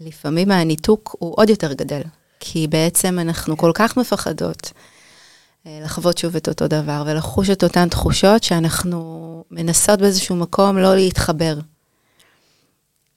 [0.01, 2.01] ולפעמים הניתוק הוא עוד יותר גדל,
[2.39, 4.71] כי בעצם אנחנו כל כך מפחדות
[5.65, 10.95] אה, לחוות שוב את אותו דבר ולחוש את אותן תחושות שאנחנו מנסות באיזשהו מקום לא
[10.95, 11.59] להתחבר.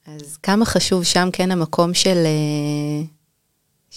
[0.06, 3.04] אז כמה חשוב שם כן המקום של, אה,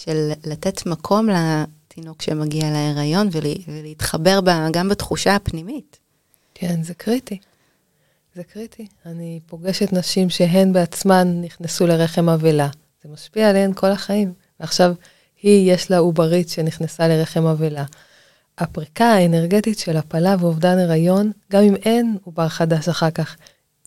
[0.04, 3.28] של לתת מקום לתינוק שמגיע להיריון
[3.68, 5.98] ולהתחבר בה, גם בתחושה הפנימית.
[6.54, 7.38] כן, זה קריטי.
[8.34, 8.86] זה קריטי.
[9.06, 12.68] אני פוגשת נשים שהן בעצמן נכנסו לרחם אבלה.
[13.04, 14.32] זה משפיע עליהן כל החיים.
[14.60, 14.94] ועכשיו,
[15.42, 17.84] היא, יש לה עוברית שנכנסה לרחם אבלה.
[18.58, 23.36] הפריקה האנרגטית של הפלה ואובדן הריון, גם אם אין עובר חדש אחר כך,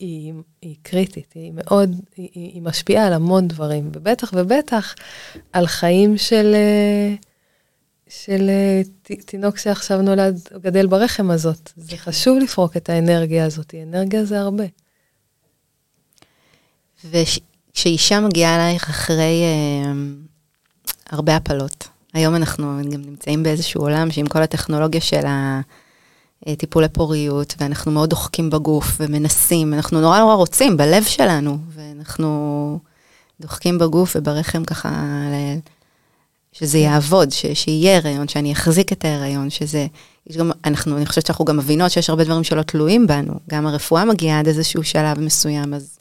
[0.04, 4.96] היא, היא קריטית, היא מאוד, היא, היא משפיעה על המון דברים, ובטח ובטח
[5.54, 6.56] על חיים של,
[8.08, 8.82] של אה,
[9.26, 11.72] תינוק שעכשיו נולד גדל ברחם הזאת.
[11.76, 14.64] זה חשוב לפרוק את האנרגיה הזאת, אנרגיה זה הרבה.
[17.06, 19.92] וכשאישה מגיעה אלייך אחרי אה,
[21.10, 25.26] הרבה הפלות, היום אנחנו גם נמצאים באיזשהו עולם שעם כל הטכנולוגיה של
[26.48, 32.80] הטיפולי פוריות, ואנחנו מאוד דוחקים בגוף ומנסים, אנחנו נורא נורא רוצים בלב שלנו, ואנחנו
[33.42, 34.90] דוחקים בגוף וברחם ככה,
[36.52, 39.88] שזה יעבוד, ש, שיהיה הריון, שאני אחזיק את ההריון, שזה,
[40.28, 43.68] יש גם, אנחנו, אני חושבת שאנחנו גם מבינות שיש הרבה דברים שלא תלויים בנו, גם
[43.68, 46.00] הרפואה מגיעה עד איזשהו שלב מסוים, אז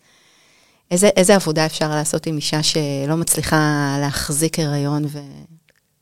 [0.91, 5.19] איזה, איזה עבודה אפשר לעשות עם אישה שלא מצליחה להחזיק הריון ו...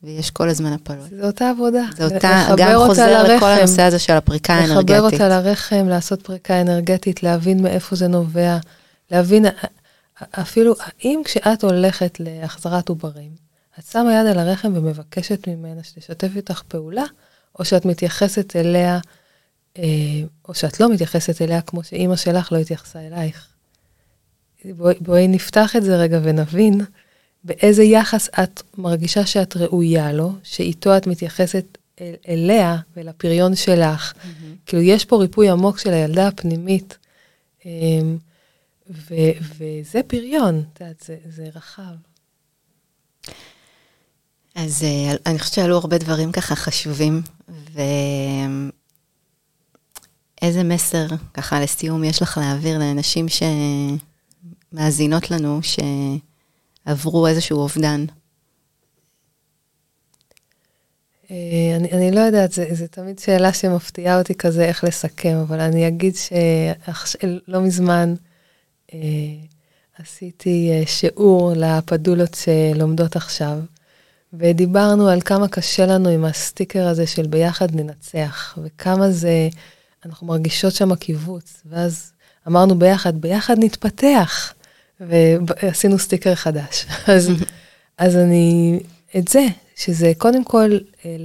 [0.02, 1.10] ויש כל הזמן הפלות.
[1.10, 1.82] זו אותה עבודה.
[1.96, 4.96] זו אותה, גם חוזר לכל הנושא הזה של הפריקה האנרגטית.
[4.96, 8.58] לחבר אותה לרחם, לעשות פריקה אנרגטית, להבין מאיפה זה נובע,
[9.10, 9.46] להבין
[10.30, 13.30] אפילו, האם כשאת הולכת להחזרת עוברים,
[13.78, 17.04] את שמה יד על הרחם ומבקשת ממנה שתשתף איתך פעולה,
[17.58, 18.98] או שאת מתייחסת אליה,
[19.78, 19.84] אה,
[20.48, 23.46] או שאת לא מתייחסת אליה כמו שאימא שלך לא התייחסה אלייך.
[24.64, 26.80] בואי, בואי נפתח את זה רגע ונבין
[27.44, 34.12] באיזה יחס את מרגישה שאת ראויה לו, שאיתו את מתייחסת אל, אליה ולפריון שלך.
[34.12, 34.66] Mm-hmm.
[34.66, 36.98] כאילו, יש פה ריפוי עמוק של הילדה הפנימית,
[37.66, 38.18] אמ,
[38.90, 39.14] ו,
[39.58, 41.94] וזה פריון, את יודעת, זה, זה רחב.
[44.54, 47.22] אז אה, אני חושבת שעלו הרבה דברים ככה חשובים,
[50.42, 53.26] ואיזה מסר, ככה לסיום, יש לך להעביר לאנשים
[54.72, 55.78] שמאזינות לנו, ש...
[56.84, 58.04] עברו איזשהו אובדן?
[61.30, 65.88] אה, אני, אני לא יודעת, זו תמיד שאלה שמפתיעה אותי כזה איך לסכם, אבל אני
[65.88, 68.14] אגיד שלא מזמן
[68.94, 68.98] אה,
[69.98, 73.58] עשיתי אה, שיעור לפדולות שלומדות עכשיו,
[74.32, 79.48] ודיברנו על כמה קשה לנו עם הסטיקר הזה של ביחד ננצח, וכמה זה,
[80.06, 82.12] אנחנו מרגישות שם קיבוץ, ואז
[82.48, 84.54] אמרנו ביחד, ביחד נתפתח.
[85.00, 86.86] ועשינו סטיקר חדש.
[87.14, 87.30] אז,
[87.98, 88.80] אז אני,
[89.16, 89.46] את זה,
[89.76, 90.70] שזה קודם כל
[91.04, 91.16] אה,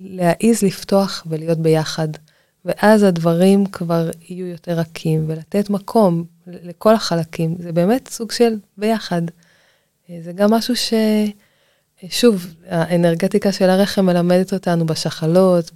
[0.00, 2.08] להעיז לפתוח ולהיות ביחד,
[2.64, 9.22] ואז הדברים כבר יהיו יותר רכים, ולתת מקום לכל החלקים, זה באמת סוג של ביחד.
[10.10, 10.92] אה, זה גם משהו ש...
[12.08, 15.70] שוב, האנרגטיקה של הרחם מלמדת אותנו בשחלות,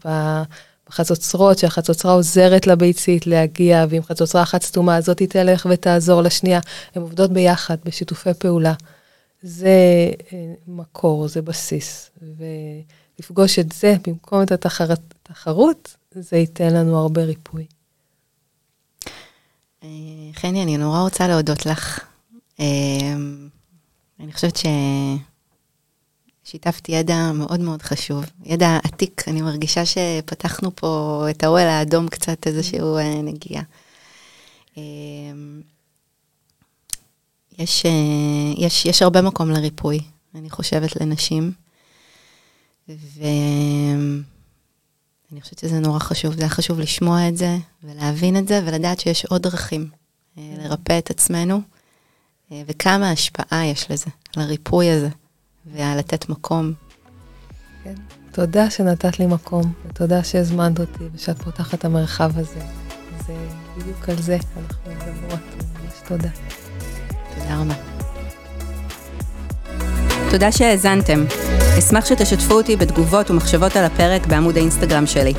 [0.88, 6.60] בחצוצרות, שהחצוצרה עוזרת לביצית להגיע, ואם חצוצרה אחת סתומה, אז זאת תלך ותעזור לשנייה.
[6.94, 8.72] הן עובדות ביחד, בשיתופי פעולה.
[9.42, 9.68] זה
[10.32, 12.10] אה, מקור, זה בסיס.
[13.18, 17.66] ולפגוש את זה במקום את התחרות, זה ייתן לנו הרבה ריפוי.
[19.82, 19.88] אה,
[20.32, 22.00] חני, אני נורא רוצה להודות לך.
[22.60, 22.64] אה,
[24.20, 24.66] אני חושבת ש...
[26.44, 32.46] שיתפתי ידע מאוד מאוד חשוב, ידע עתיק, אני מרגישה שפתחנו פה את האוהל האדום קצת,
[32.46, 33.62] איזשהו אה, נגיעה.
[34.76, 35.62] אמ,
[37.58, 37.90] יש, אה,
[38.56, 40.00] יש, יש הרבה מקום לריפוי,
[40.34, 41.52] אני חושבת, לנשים,
[42.88, 44.20] ואני
[45.40, 49.24] חושבת שזה נורא חשוב, זה היה חשוב לשמוע את זה, ולהבין את זה, ולדעת שיש
[49.24, 49.90] עוד דרכים
[50.38, 51.60] אה, לרפא את עצמנו,
[52.50, 55.08] וכמה השפעה יש לזה, לריפוי הזה.
[55.72, 56.72] ולתת מקום.
[57.84, 57.94] כן.
[58.32, 62.60] תודה שנתת לי מקום, ותודה שהזמנת אותי ושאת פותחת את המרחב הזה.
[63.26, 63.34] זה
[63.76, 66.28] בדיוק על זה אנחנו מדברות, ממש תודה.
[67.34, 67.74] תודה רבה.
[70.30, 71.24] תודה שהאזנתם.
[71.78, 75.34] אשמח שתשתפו אותי בתגובות ומחשבות על הפרק בעמוד האינסטגרם שלי.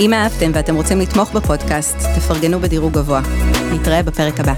[0.00, 3.20] אם אהבתם ואתם רוצים לתמוך בפודקאסט, תפרגנו בדירוג גבוה.
[3.72, 4.54] נתראה בפרק הבא.